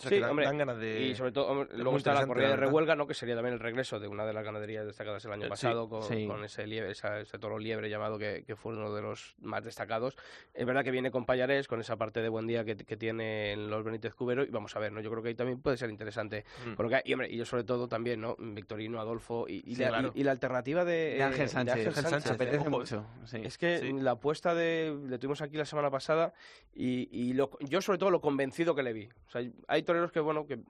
o 0.00 0.02
sea, 0.02 0.08
Sí, 0.08 0.14
que 0.16 0.20
dan, 0.22 0.30
hombre, 0.30 0.46
dan 0.46 0.56
ganas 0.58 0.78
de... 0.78 1.02
Y 1.02 1.14
sobre 1.14 1.30
todo, 1.32 1.46
hombre, 1.48 1.68
luego 1.76 1.98
está 1.98 2.14
la 2.14 2.26
corrida 2.26 2.48
de 2.48 2.56
rehuelga, 2.56 2.96
¿no? 2.96 3.06
Que 3.06 3.12
sería 3.14 3.34
también 3.34 3.52
el 3.54 3.60
regreso 3.60 4.00
de 4.00 4.08
una 4.08 4.24
de 4.24 4.32
las 4.32 4.42
ganaderías 4.44 4.86
destacadas 4.86 5.22
el 5.26 5.32
año 5.32 5.42
Eh, 5.42 5.44
sí, 5.46 5.50
pasado, 5.50 5.88
con, 5.88 6.02
sí. 6.02 6.26
con 6.26 6.42
ese 6.42 6.66
liebre, 6.66 6.92
esa- 6.92 7.20
ese 7.20 7.38
toro 7.38 7.58
liebre 7.58 7.90
llamado 7.90 8.18
que, 8.18 8.44
que 8.46 8.56
fue 8.56 8.72
uno 8.74 8.94
de 8.94 9.02
los 9.02 9.34
más 9.40 9.62
destacados. 9.64 10.16
Es 10.54 10.64
verdad 10.64 10.82
que 10.82 10.90
viene 10.90 11.10
con 11.10 11.26
Payarés, 11.26 11.68
con 11.68 11.80
esa 11.80 11.96
parte 11.96 12.22
de 12.22 12.28
buen 12.30 12.46
día 12.46 12.64
que, 12.64 12.76
que 12.76 12.96
tiene 12.96 13.52
en 13.52 13.68
los 13.68 13.84
Benítez 13.84 14.14
Cubero, 14.14 14.42
y 14.42 14.48
vamos 14.48 14.74
a 14.74 14.78
ver, 14.80 14.90
¿no? 14.92 15.00
Yo 15.02 15.10
creo 15.10 15.22
que 15.22 15.28
ahí 15.28 15.34
también 15.34 15.60
puede 15.60 15.76
ser 15.76 15.90
interesante. 15.90 16.44
Mm. 16.66 16.74
Por 16.74 16.86
lo 16.86 16.90
que- 16.90 17.02
y, 17.04 17.12
hombre, 17.12 17.28
y 17.30 17.36
yo 17.36 17.44
sobre 17.44 17.64
todo 17.64 17.86
también, 17.86 18.20
¿no? 18.20 18.36
Victorino, 18.38 19.00
Adolfo, 19.00 19.46
y, 19.48 19.62
y 19.70 19.74
Sí, 19.76 19.82
la, 19.82 19.88
claro. 19.88 20.12
y- 20.14 20.20
y 20.20 20.24
la 20.24 20.30
alternativa 20.32 20.84
de, 20.84 21.14
De 21.16 21.22
Ángel 21.22 21.48
Sánchez. 21.48 21.74
Ángel 21.76 21.88
Ángel 21.88 22.02
Sánchez, 22.02 22.10
Sánchez, 22.24 22.32
apetece 22.32 22.68
mucho. 22.70 23.06
sí. 23.24 23.40
es 23.44 23.58
que 23.58 23.78
Sí. 23.80 23.92
la 23.92 24.12
apuesta 24.12 24.54
de 24.54 24.96
le 25.08 25.18
tuvimos 25.18 25.42
aquí 25.42 25.56
la 25.56 25.64
semana 25.64 25.90
pasada 25.90 26.32
y, 26.74 27.08
y 27.10 27.32
lo- 27.34 27.50
yo 27.60 27.80
sobre 27.82 27.98
todo 27.98 28.10
lo 28.10 28.20
convencido 28.20 28.74
que 28.74 28.82
le 28.82 28.92
vi. 28.92 29.08
O 29.26 29.30
sea, 29.30 29.42
hay 29.68 29.82
toreros 29.90 30.12
que, 30.12 30.20
bueno, 30.20 30.46
que 30.46 30.60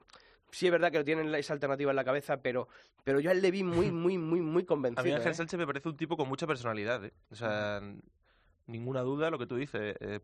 sí 0.51 0.67
es 0.67 0.73
verdad 0.73 0.91
que 0.91 1.05
tienen 1.05 1.35
esa 1.35 1.53
alternativa 1.53 1.91
en 1.93 1.97
la 1.97 2.05
cabeza, 2.05 2.39
pero, 2.39 2.69
pero 3.05 3.21
yo 3.21 3.31
a 3.31 3.33
él 3.33 3.43
le 3.43 3.51
vi 3.51 3.63
muy, 3.63 3.91
muy, 3.91 4.17
muy, 4.17 4.41
muy 4.41 4.63
A 4.63 4.67
convencido. 4.67 5.05
mí 5.05 5.13
Ángel 5.13 5.33
¿eh? 5.33 5.35
Sánchez 5.35 5.59
me 5.59 5.67
parece 5.67 5.89
un 5.89 5.97
tipo 5.97 6.17
con 6.17 6.27
mucha 6.29 6.47
personalidad, 6.47 7.05
¿eh? 7.05 7.13
O 7.31 7.35
sea, 7.37 7.81
ninguna 8.71 9.01
duda 9.03 9.31
lo 9.31 9.39
que 9.39 9.47
tú 9.47 9.57
dices. 9.57 9.97
eh, 10.01 10.21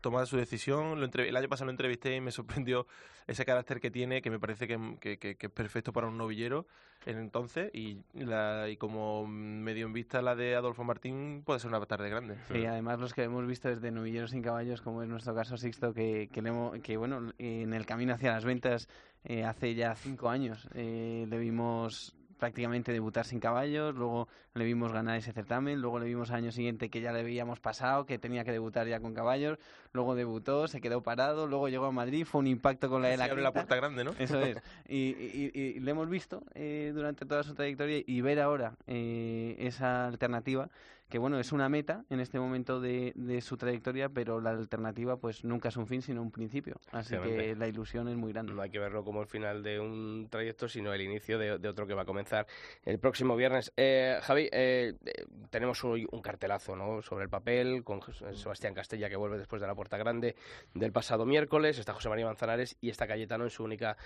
toma 0.00 0.26
su 0.26 0.36
decisión. 0.36 1.00
Lo 1.00 1.06
El 1.06 1.36
año 1.36 1.48
pasado 1.48 1.66
lo 1.66 1.70
entrevisté 1.70 2.16
y 2.16 2.20
me 2.20 2.30
sorprendió 2.66 2.86
ese 3.26 3.44
carácter 3.44 3.80
que 3.80 3.90
tiene, 3.90 4.22
que 4.22 4.30
me 4.30 4.38
parece 4.38 4.66
que, 4.66 4.96
que- 5.00 5.18
que- 5.18 5.36
es 5.46 5.52
perfecto 5.52 5.92
para 5.92 6.06
un 6.08 6.16
novillero 6.18 6.66
en 7.04 7.18
entonces. 7.18 7.70
Y, 7.74 7.98
la, 8.14 8.68
y 8.68 8.76
como 8.76 9.26
medio 9.26 9.86
en 9.86 9.92
vista 9.92 10.22
la 10.22 10.34
de 10.34 10.54
Adolfo 10.56 10.84
Martín, 10.84 11.42
puede 11.44 11.60
ser 11.60 11.68
una 11.68 11.84
tarde 11.86 12.08
grande. 12.08 12.36
Sí, 12.52 12.64
además 12.66 12.98
los 12.98 13.14
que 13.14 13.22
hemos 13.24 13.46
visto 13.46 13.68
desde 13.68 13.90
Novilleros 13.90 14.30
sin 14.30 14.42
Caballos, 14.42 14.80
como 14.82 15.02
es 15.02 15.08
nuestro 15.08 15.34
caso 15.34 15.56
Sixto, 15.56 15.92
que, 15.94 16.28
que, 16.32 16.42
le 16.42 16.48
hemos- 16.50 16.78
que, 16.80 16.96
bueno, 16.96 17.32
en 17.38 17.72
el 17.74 17.86
camino 17.86 18.14
hacia 18.14 18.32
las 18.32 18.44
ventas 18.44 18.88
eh, 19.24 19.44
hace 19.44 19.74
ya 19.74 19.94
cinco 19.94 20.28
años 20.30 20.68
eh, 20.74 21.26
le 21.28 21.38
vimos 21.38 22.15
prácticamente 22.36 22.92
debutar 22.92 23.24
sin 23.24 23.40
caballos, 23.40 23.94
luego 23.94 24.28
le 24.54 24.64
vimos 24.64 24.92
ganar 24.92 25.16
ese 25.16 25.32
certamen, 25.32 25.80
luego 25.80 25.98
le 25.98 26.06
vimos 26.06 26.30
al 26.30 26.36
año 26.36 26.52
siguiente 26.52 26.90
que 26.90 27.00
ya 27.00 27.12
le 27.12 27.20
habíamos 27.20 27.60
pasado, 27.60 28.06
que 28.06 28.18
tenía 28.18 28.44
que 28.44 28.52
debutar 28.52 28.86
ya 28.86 29.00
con 29.00 29.14
caballos, 29.14 29.58
luego 29.96 30.14
debutó, 30.14 30.68
se 30.68 30.80
quedó 30.80 31.02
parado, 31.02 31.48
luego 31.48 31.68
llegó 31.68 31.86
a 31.86 31.90
Madrid, 31.92 32.24
fue 32.24 32.38
un 32.38 32.46
impacto 32.46 32.88
con 32.88 33.02
la 33.02 33.08
de 33.08 33.16
la 33.16 33.24
abre 33.24 33.42
la 33.42 33.52
puerta 33.52 33.74
grande, 33.74 34.04
¿no? 34.04 34.12
Eso 34.18 34.40
es. 34.40 34.56
Y, 34.88 34.96
y, 35.18 35.50
y- 35.52 35.60
y 35.76 35.80
le 35.80 35.90
hemos 35.90 36.08
visto 36.08 36.44
eh, 36.54 36.92
durante 36.94 37.26
toda 37.26 37.42
su 37.42 37.54
trayectoria 37.54 38.00
y 38.06 38.20
ver 38.20 38.38
ahora 38.38 38.76
eh, 38.86 39.56
esa 39.58 40.06
alternativa, 40.06 40.68
que 41.08 41.18
bueno, 41.18 41.38
es 41.38 41.52
una 41.52 41.68
meta 41.68 42.04
en 42.10 42.18
este 42.20 42.38
momento 42.40 42.80
de, 42.80 43.12
de 43.14 43.40
su 43.40 43.56
trayectoria, 43.56 44.08
pero 44.08 44.40
la 44.40 44.50
alternativa 44.50 45.16
pues 45.18 45.44
nunca 45.44 45.68
es 45.68 45.76
un 45.76 45.86
fin, 45.86 46.02
sino 46.02 46.20
un 46.20 46.32
principio. 46.32 46.80
Así 46.90 47.16
que 47.16 47.54
la 47.56 47.68
ilusión 47.68 48.08
es 48.08 48.16
muy 48.16 48.32
grande. 48.32 48.52
No 48.52 48.60
hay 48.62 48.70
que 48.70 48.80
verlo 48.80 49.04
como 49.04 49.20
el 49.22 49.28
final 49.28 49.62
de 49.62 49.78
un 49.78 50.26
trayecto, 50.30 50.68
sino 50.68 50.92
el 50.92 51.00
inicio 51.00 51.38
de, 51.38 51.58
de 51.58 51.68
otro 51.68 51.86
que 51.86 51.94
va 51.94 52.02
a 52.02 52.06
comenzar 52.06 52.46
el 52.84 52.98
próximo 52.98 53.36
viernes. 53.36 53.72
Eh, 53.76 54.18
Javi, 54.22 54.48
eh, 54.52 54.94
eh, 55.04 55.24
tenemos 55.50 55.84
hoy 55.84 56.06
un 56.10 56.22
cartelazo 56.22 56.74
¿no? 56.74 57.02
sobre 57.02 57.24
el 57.24 57.30
papel 57.30 57.84
con 57.84 58.00
Sebastián 58.34 58.74
Castella, 58.74 59.08
que 59.08 59.14
vuelve 59.16 59.38
después 59.38 59.60
de 59.60 59.68
la 59.68 59.74
Grande 59.96 60.34
del 60.74 60.92
pasado 60.92 61.24
miércoles. 61.24 61.78
Está 61.78 61.92
José 61.92 62.08
María 62.08 62.26
Manzanares 62.26 62.76
y 62.80 62.90
está 62.90 63.06
Cayetano 63.06 63.44
en 63.44 63.50
su 63.50 63.62
única 63.64 63.96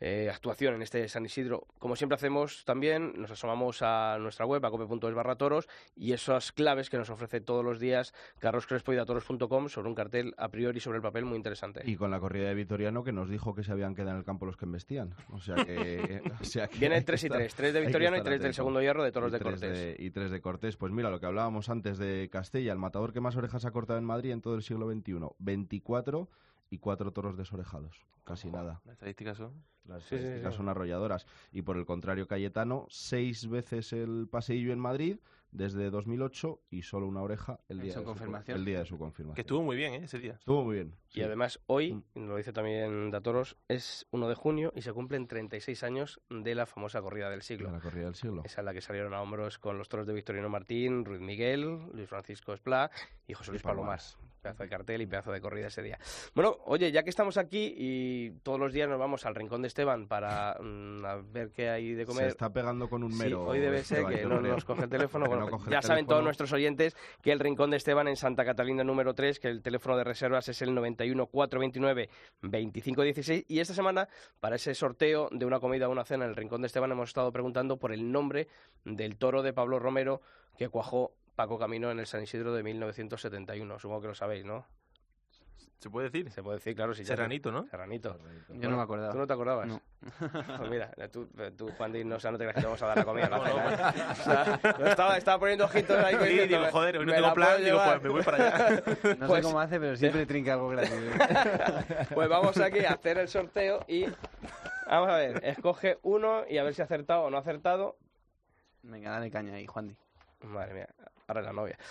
eh, 0.00 0.30
actuación 0.32 0.74
en 0.74 0.82
este 0.82 1.08
San 1.08 1.24
Isidro. 1.24 1.66
Como 1.78 1.96
siempre 1.96 2.16
hacemos 2.16 2.64
también, 2.64 3.12
nos 3.16 3.30
asomamos 3.30 3.82
a 3.82 4.16
nuestra 4.18 4.46
web, 4.46 4.64
a 4.64 4.70
cope.es 4.70 5.14
barra 5.14 5.36
toros, 5.36 5.68
y 5.96 6.12
esas 6.12 6.52
claves 6.52 6.90
que 6.90 6.98
nos 6.98 7.10
ofrece 7.10 7.40
todos 7.40 7.64
los 7.64 7.78
días 7.78 8.12
Carlos 8.38 8.66
Crespo 8.66 8.92
y 8.92 8.96
datoros.com 8.96 9.68
sobre 9.68 9.88
un 9.88 9.94
cartel 9.94 10.34
a 10.36 10.48
priori 10.48 10.80
sobre 10.80 10.96
el 10.96 11.02
papel 11.02 11.24
muy 11.24 11.36
interesante. 11.36 11.82
Y 11.84 11.96
con 11.96 12.10
la 12.10 12.20
corrida 12.20 12.48
de 12.48 12.54
Vitoriano 12.54 13.04
que 13.04 13.12
nos 13.12 13.28
dijo 13.28 13.54
que 13.54 13.62
se 13.62 13.72
habían 13.72 13.94
quedado 13.94 14.12
en 14.12 14.16
el 14.18 14.24
campo 14.24 14.46
los 14.46 14.56
que 14.56 14.64
embestían. 14.64 15.14
O 15.30 15.38
sea 15.40 15.56
que. 15.56 16.22
o 16.40 16.44
sea 16.44 16.68
que 16.68 16.78
Viene 16.78 16.96
hay 16.96 17.00
que 17.02 17.06
3 17.06 17.22
y 17.24 17.26
estar- 17.26 17.38
3, 17.38 17.54
3 17.54 17.74
de 17.74 17.80
Victoriano 17.80 18.16
y 18.16 18.18
estar 18.18 18.30
3 18.32 18.42
del 18.42 18.54
segundo 18.54 18.80
hierro 18.80 19.02
de 19.02 19.12
Toros 19.12 19.32
de 19.32 19.38
Cortés. 19.40 20.00
y 20.00 20.10
tres 20.10 20.30
de 20.30 20.40
Cortés. 20.40 20.76
Pues 20.76 20.92
mira, 20.92 21.10
lo 21.10 21.20
que 21.20 21.26
hablábamos 21.26 21.68
antes 21.68 21.98
de 21.98 22.28
Castella, 22.30 22.72
el 22.72 22.78
matador 22.78 23.12
que 23.12 23.20
más 23.20 23.36
orejas 23.36 23.64
ha 23.64 23.70
cortado 23.70 23.98
en 23.98 24.04
Madrid 24.04 24.30
en 24.30 24.40
todo 24.40 24.54
el 24.54 24.62
siglo 24.62 24.90
XXI. 24.90 25.18
24 25.38 26.28
y 26.70 26.78
cuatro 26.78 27.12
toros 27.12 27.36
desorejados. 27.36 28.04
Casi 28.24 28.50
nada. 28.50 28.82
Las 28.84 28.94
estadísticas 28.94 29.38
son. 29.38 29.64
Las 29.86 30.02
Sí, 30.02 30.10
sí, 30.10 30.14
estadísticas 30.16 30.52
sí. 30.52 30.56
son 30.58 30.68
arrolladoras. 30.68 31.26
Y 31.50 31.62
por 31.62 31.78
el 31.78 31.86
contrario, 31.86 32.26
Cayetano, 32.28 32.84
seis 32.90 33.48
veces 33.48 33.92
el 33.94 34.28
paseillo 34.30 34.72
en 34.72 34.78
Madrid 34.78 35.16
desde 35.50 35.88
2008 35.88 36.60
y 36.68 36.82
solo 36.82 37.06
una 37.06 37.22
oreja 37.22 37.58
el 37.70 37.80
día, 37.80 37.94
su 37.94 38.00
de, 38.00 38.04
su, 38.04 38.06
confirmación. 38.06 38.58
el 38.58 38.64
día 38.66 38.78
de 38.80 38.84
su 38.84 38.98
confirmación. 38.98 39.34
Que 39.34 39.40
estuvo 39.40 39.62
muy 39.62 39.76
bien, 39.76 39.94
¿eh? 39.94 40.00
Ese 40.04 40.18
día. 40.18 40.32
Estuvo 40.34 40.62
muy 40.62 40.74
bien. 40.74 40.94
Y 41.08 41.12
sí. 41.14 41.22
además 41.22 41.58
hoy, 41.68 42.04
lo 42.14 42.36
dice 42.36 42.52
también 42.52 43.10
Datoros, 43.10 43.56
es 43.66 44.06
1 44.10 44.28
de 44.28 44.34
junio 44.34 44.74
y 44.76 44.82
se 44.82 44.92
cumplen 44.92 45.26
36 45.26 45.82
años 45.84 46.20
de 46.28 46.54
la 46.54 46.66
famosa 46.66 47.00
corrida 47.00 47.30
del 47.30 47.38
de 47.38 47.44
siglo. 47.46 47.70
la 47.70 47.80
corrida 47.80 48.04
del 48.04 48.14
siglo. 48.14 48.42
Esa 48.44 48.60
en 48.60 48.66
la 48.66 48.74
que 48.74 48.82
salieron 48.82 49.14
a 49.14 49.22
hombros 49.22 49.58
con 49.58 49.78
los 49.78 49.88
toros 49.88 50.06
de 50.06 50.12
Victorino 50.12 50.50
Martín, 50.50 51.06
Ruiz 51.06 51.22
Miguel, 51.22 51.62
Luis 51.94 52.10
Francisco 52.10 52.52
Esplá 52.52 52.90
y 53.26 53.32
José 53.32 53.52
Luis 53.52 53.62
Y. 53.62 53.64
Palomares. 53.64 54.18
Pedazo 54.48 54.62
de 54.62 54.68
cartel 54.70 55.02
y 55.02 55.06
pedazo 55.06 55.30
de 55.32 55.40
corrida 55.40 55.66
ese 55.66 55.82
día. 55.82 55.98
Bueno, 56.34 56.56
oye, 56.64 56.90
ya 56.90 57.02
que 57.02 57.10
estamos 57.10 57.36
aquí 57.36 57.74
y 57.76 58.30
todos 58.42 58.58
los 58.58 58.72
días 58.72 58.88
nos 58.88 58.98
vamos 58.98 59.26
al 59.26 59.34
rincón 59.34 59.60
de 59.60 59.68
Esteban 59.68 60.08
para 60.08 60.56
mm, 60.58 61.04
a 61.04 61.16
ver 61.16 61.50
qué 61.50 61.68
hay 61.68 61.92
de 61.92 62.06
comer. 62.06 62.24
Se 62.24 62.30
está 62.30 62.50
pegando 62.50 62.88
con 62.88 63.02
un 63.04 63.12
Sí, 63.12 63.18
mero. 63.18 63.44
hoy 63.44 63.58
debe 63.58 63.82
ser 63.84 64.06
que 64.06 64.24
no 64.24 64.40
nos 64.40 64.64
coge 64.64 64.84
el 64.84 64.90
teléfono. 64.90 65.26
Bueno, 65.26 65.44
no 65.44 65.50
coge 65.50 65.66
el 65.66 65.72
ya 65.72 65.82
saben 65.82 66.06
todos 66.06 66.24
nuestros 66.24 66.50
oyentes 66.52 66.96
que 67.22 67.30
el 67.32 67.40
Rincón 67.40 67.70
de 67.70 67.76
Esteban 67.76 68.08
en 68.08 68.16
Santa 68.16 68.44
Catalina 68.44 68.84
número 68.84 69.14
3, 69.14 69.38
que 69.38 69.48
el 69.48 69.62
teléfono 69.62 69.96
de 69.98 70.04
reservas 70.04 70.48
es 70.48 70.62
el 70.62 70.74
91 70.74 71.26
429 71.26 72.08
2516 72.42 73.44
y 73.48 73.60
esta 73.60 73.74
semana 73.74 74.08
para 74.40 74.56
ese 74.56 74.74
sorteo 74.74 75.28
de 75.30 75.44
una 75.44 75.60
comida 75.60 75.88
o 75.88 75.92
una 75.92 76.04
cena 76.04 76.24
en 76.24 76.30
el 76.30 76.36
Rincón 76.36 76.62
de 76.62 76.66
Esteban 76.68 76.90
hemos 76.92 77.10
estado 77.10 77.30
preguntando 77.32 77.76
por 77.76 77.92
el 77.92 78.10
nombre 78.10 78.48
del 78.84 79.16
toro 79.18 79.42
de 79.42 79.52
Pablo 79.52 79.78
Romero 79.78 80.22
que 80.56 80.68
cuajó 80.68 81.12
Paco 81.38 81.56
Camino 81.56 81.88
en 81.92 82.00
el 82.00 82.06
San 82.08 82.20
Isidro 82.20 82.52
de 82.52 82.64
1971. 82.64 83.78
Supongo 83.78 84.00
que 84.00 84.08
lo 84.08 84.14
sabéis, 84.16 84.44
¿no? 84.44 84.66
¿Se 85.78 85.88
puede 85.88 86.10
decir? 86.10 86.32
Se 86.32 86.42
puede 86.42 86.56
decir, 86.58 86.74
claro, 86.74 86.92
si 86.94 87.04
ya- 87.04 87.14
Serranito, 87.14 87.52
¿no? 87.52 87.64
Serranito. 87.68 88.18
Yo 88.48 88.68
no 88.68 88.76
me 88.76 88.82
acordaba. 88.82 89.12
¿Tú 89.12 89.18
no 89.18 89.26
te 89.28 89.32
acordabas? 89.34 89.68
No. 89.68 89.80
Pues 90.58 90.68
mira, 90.68 90.90
tú, 91.12 91.28
tú 91.56 91.68
Juan 91.76 91.92
Di, 91.92 92.02
no, 92.04 92.16
o 92.16 92.18
sea, 92.18 92.32
no 92.32 92.38
te 92.38 92.42
creas 92.42 92.56
que 92.56 92.60
te 92.62 92.66
vamos 92.66 92.82
a 92.82 92.86
dar 92.88 92.96
la 92.96 93.04
comida. 93.04 93.28
la 93.30 93.38
No, 93.38 93.44
cena, 93.44 93.62
no, 93.62 93.70
¿eh? 93.70 94.04
O 94.10 94.14
sea, 94.16 94.60
yo 94.80 94.86
estaba, 94.86 95.16
estaba 95.16 95.38
poniendo 95.38 95.66
ojitos 95.66 95.96
ahí. 96.04 96.16
Sí, 96.16 96.24
diciendo, 96.24 96.58
digo, 96.58 96.70
joder, 96.72 96.98
hoy 96.98 97.06
no 97.06 97.12
tengo 97.12 97.26
la 97.28 97.34
plan, 97.34 97.62
digo, 97.64 97.78
pues 97.84 98.02
me 98.02 98.08
voy 98.08 98.22
para 98.24 98.36
allá. 98.36 98.82
No 99.20 99.26
Pues- 99.28 99.40
sé 99.40 99.42
cómo 99.44 99.60
hace, 99.60 99.78
pero 99.78 99.96
siempre 99.96 100.26
trinca 100.26 100.54
algo 100.54 100.70
gratis. 100.70 100.92
Pues 102.12 102.28
vamos 102.28 102.58
aquí 102.58 102.80
a 102.84 102.94
hacer 102.94 103.18
el 103.18 103.28
sorteo 103.28 103.84
y 103.86 104.06
vamos 104.88 105.08
a 105.10 105.16
ver, 105.16 105.44
escoge 105.44 106.00
uno 106.02 106.42
y 106.50 106.58
a 106.58 106.64
ver 106.64 106.74
si 106.74 106.82
ha 106.82 106.86
acertado 106.86 107.22
o 107.22 107.30
no 107.30 107.36
ha 107.36 107.40
acertado. 107.40 107.96
Venga, 108.82 109.12
dale 109.12 109.30
caña 109.30 109.54
ahí, 109.54 109.66
Juan 109.68 109.86
Di. 109.86 109.96
Madre 110.42 110.74
mía, 110.74 110.88
ahora 111.28 111.40
es 111.40 111.46
la 111.46 111.52
novia. 111.52 111.78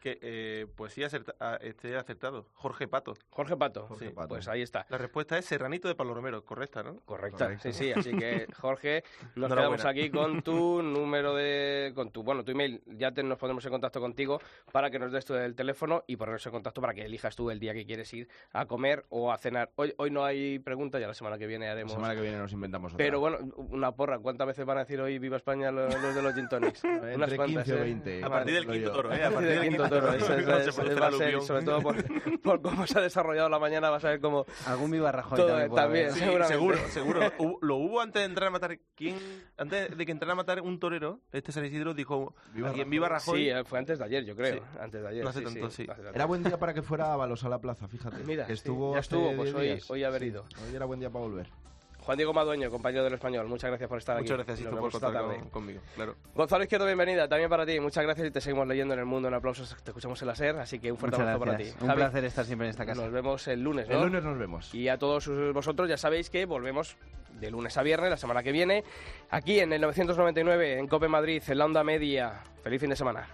Que, 0.00 0.18
eh, 0.22 0.66
pues 0.76 0.92
sí, 0.92 1.02
acerta- 1.02 1.34
ah, 1.40 1.58
este 1.60 1.96
acertado. 1.96 2.46
Jorge 2.54 2.86
Pato. 2.86 3.14
Jorge 3.30 3.56
Pato. 3.56 3.86
Jorge 3.88 4.08
Sí, 4.08 4.12
Pato. 4.14 4.28
Pues 4.28 4.46
ahí 4.46 4.62
está. 4.62 4.86
La 4.90 4.98
respuesta 4.98 5.36
es 5.38 5.44
Serranito 5.46 5.88
de 5.88 5.94
Pablo 5.96 6.14
Romero, 6.14 6.44
correcta, 6.44 6.82
¿no? 6.82 7.00
Correcta, 7.04 7.46
Correcto. 7.46 7.62
sí, 7.62 7.72
sí, 7.72 7.92
así 7.92 8.12
que 8.16 8.46
Jorge, 8.60 9.02
nos 9.34 9.50
Enhorabuena. 9.50 9.56
quedamos 9.56 9.84
aquí 9.86 10.10
con 10.10 10.42
tu 10.42 10.82
número 10.82 11.34
de, 11.34 11.92
con 11.94 12.10
tu, 12.10 12.22
bueno, 12.22 12.44
tu 12.44 12.52
email, 12.52 12.80
ya 12.86 13.10
te, 13.12 13.22
nos 13.24 13.38
pondremos 13.38 13.64
en 13.64 13.70
contacto 13.72 14.00
contigo 14.00 14.40
para 14.72 14.90
que 14.90 14.98
nos 14.98 15.10
des 15.10 15.24
tu 15.24 15.34
el 15.34 15.54
teléfono 15.56 16.04
y 16.06 16.16
ponernos 16.16 16.44
en 16.46 16.52
contacto 16.52 16.80
para 16.80 16.94
que 16.94 17.04
elijas 17.04 17.34
tú 17.34 17.50
el 17.50 17.58
día 17.58 17.72
que 17.74 17.84
quieres 17.86 18.12
ir 18.14 18.28
a 18.52 18.66
comer 18.66 19.04
o 19.08 19.32
a 19.32 19.38
cenar. 19.38 19.70
Hoy, 19.76 19.94
hoy 19.96 20.10
no 20.10 20.24
hay 20.24 20.58
pregunta, 20.60 20.98
ya 21.00 21.06
la 21.08 21.14
semana 21.14 21.38
que 21.38 21.46
viene 21.46 21.66
La 21.66 21.72
haremos. 21.72 21.92
semana 21.92 22.14
que 22.14 22.20
viene 22.20 22.36
nos 22.38 22.52
inventamos 22.52 22.92
otra. 22.94 23.04
Pero 23.04 23.20
bueno, 23.20 23.38
una 23.56 23.90
porra, 23.92 24.18
¿cuántas 24.18 24.46
veces 24.46 24.64
van 24.64 24.76
a 24.78 24.80
decir 24.80 25.00
hoy 25.00 25.18
Viva 25.18 25.36
España 25.36 25.70
los, 25.72 25.92
los 26.00 26.14
de 26.14 26.22
los 26.22 26.34
Gin 26.34 26.48
Tonics? 26.48 26.82
Unas 27.14 27.27
Entre 27.32 27.36
cuantas, 27.36 27.64
15 27.64 27.72
o 27.72 27.76
¿eh? 27.78 27.82
20. 27.84 28.24
A 28.24 28.28
partir 28.30 28.54
del 28.54 28.66
quinto 28.66 28.92
toro, 28.92 29.12
¿eh? 29.12 29.24
A 29.24 29.30
partir 29.30 29.48
del 29.50 29.60
quinto 29.68 29.88
toro, 29.88 30.12
eso 30.12 30.28
va 30.28 30.56
a 30.56 31.12
ser, 31.12 31.40
sobre 31.42 31.64
todo 31.64 31.80
por, 31.82 31.96
por 32.42 32.62
cómo 32.62 32.86
se 32.86 32.98
ha 32.98 33.02
desarrollado 33.02 33.48
la 33.48 33.58
mañana, 33.58 33.90
vas 33.90 34.04
a 34.04 34.08
ver 34.10 34.20
cómo 34.20 34.46
Algún 34.66 34.90
viva 34.90 35.12
Rajoy 35.12 35.36
Todo, 35.38 35.48
también. 35.48 35.74
también. 35.74 36.12
Sí, 36.12 36.20
seguro, 36.48 36.76
seguro. 36.88 37.20
Lo 37.62 37.76
hubo 37.76 38.00
antes 38.00 38.20
de 38.20 38.26
entrar 38.26 38.48
a 38.48 38.50
matar. 38.50 38.78
¿Quién? 38.94 39.16
Antes 39.56 39.96
de 39.96 40.06
que 40.06 40.12
entrara 40.12 40.32
a 40.32 40.36
matar 40.36 40.60
un 40.60 40.78
torero, 40.78 41.20
este 41.32 41.52
San 41.52 41.64
Isidro 41.64 41.94
dijo: 41.94 42.34
Viva 42.52 42.68
alguien 42.68 42.86
Rajoy". 42.86 42.90
viva 42.90 43.08
Rajoy. 43.08 43.38
Sí, 43.44 43.50
eh, 43.50 43.64
fue 43.64 43.78
antes 43.78 43.98
de 43.98 44.04
ayer, 44.04 44.24
yo 44.24 44.34
creo. 44.36 44.54
Sí. 44.56 44.60
Antes 44.80 45.02
de 45.02 45.08
ayer. 45.08 45.24
No 45.24 45.30
hace 45.30 45.42
tanto, 45.42 45.70
sí. 45.70 45.84
no 45.86 45.92
hace 45.92 46.02
tanto. 46.02 46.16
Era 46.16 46.24
buen 46.26 46.42
día 46.42 46.58
para 46.58 46.74
que 46.74 46.82
fuera 46.82 47.12
Ábalos 47.12 47.44
a 47.44 47.48
la 47.48 47.58
plaza, 47.60 47.88
fíjate. 47.88 48.22
Mira, 48.24 48.46
que 48.46 48.52
sí, 48.54 48.58
estuvo 48.58 48.94
ya 48.94 49.00
estuvo, 49.00 49.34
pues 49.36 49.54
10 49.54 49.90
hoy- 49.90 49.96
hoy 49.98 50.04
haber 50.04 50.22
ido. 50.22 50.44
Hoy 50.68 50.74
era 50.76 50.84
buen 50.86 51.00
día 51.00 51.10
para 51.10 51.24
volver. 51.24 51.48
Juan 52.08 52.16
Diego 52.16 52.32
Madueño, 52.32 52.70
compañero 52.70 53.04
del 53.04 53.12
Español, 53.12 53.46
muchas 53.48 53.68
gracias 53.68 53.86
por 53.86 53.98
estar 53.98 54.16
aquí. 54.16 54.22
Muchas 54.22 54.46
gracias, 54.46 54.72
Nos 54.72 54.80
por 54.80 54.88
esta 54.94 55.12
tarde. 55.12 55.40
con- 55.40 55.50
conmigo. 55.50 55.82
Claro. 55.94 56.14
Gonzalo 56.34 56.62
Izquierdo, 56.62 56.86
bienvenida, 56.86 57.28
también 57.28 57.50
para 57.50 57.66
ti. 57.66 57.78
Muchas 57.80 58.02
gracias 58.02 58.28
y 58.28 58.30
te 58.30 58.40
seguimos 58.40 58.66
leyendo 58.66 58.94
en 58.94 59.00
el 59.00 59.04
mundo. 59.04 59.28
Un 59.28 59.34
aplauso, 59.34 59.62
te 59.84 59.90
escuchamos 59.90 60.18
en 60.22 60.28
la 60.28 60.34
SER, 60.34 60.58
así 60.58 60.78
que 60.78 60.90
un 60.90 60.96
fuerte 60.96 61.18
Muchas 61.18 61.34
abrazo 61.34 61.44
para 61.44 61.58
ti. 61.58 61.70
Un 61.82 61.86
Javi, 61.86 61.98
placer 61.98 62.24
estar 62.24 62.46
siempre 62.46 62.66
en 62.66 62.70
esta 62.70 62.86
casa. 62.86 63.02
Nos 63.02 63.12
vemos 63.12 63.46
el 63.48 63.62
lunes, 63.62 63.90
¿no? 63.90 63.96
El 63.96 64.04
lunes 64.04 64.24
nos 64.24 64.38
vemos. 64.38 64.74
Y 64.74 64.88
a 64.88 64.96
todos 64.96 65.28
vosotros 65.52 65.86
ya 65.86 65.98
sabéis 65.98 66.30
que 66.30 66.46
volvemos 66.46 66.96
de 67.38 67.50
lunes 67.50 67.76
a 67.76 67.82
viernes, 67.82 68.08
la 68.08 68.16
semana 68.16 68.42
que 68.42 68.52
viene, 68.52 68.84
aquí 69.28 69.60
en 69.60 69.74
el 69.74 69.82
999, 69.82 70.78
en 70.78 70.88
Cope 70.88 71.08
Madrid, 71.08 71.42
en 71.46 71.58
la 71.58 71.66
onda 71.66 71.84
media. 71.84 72.40
Feliz 72.62 72.80
fin 72.80 72.88
de 72.88 72.96
semana. 72.96 73.28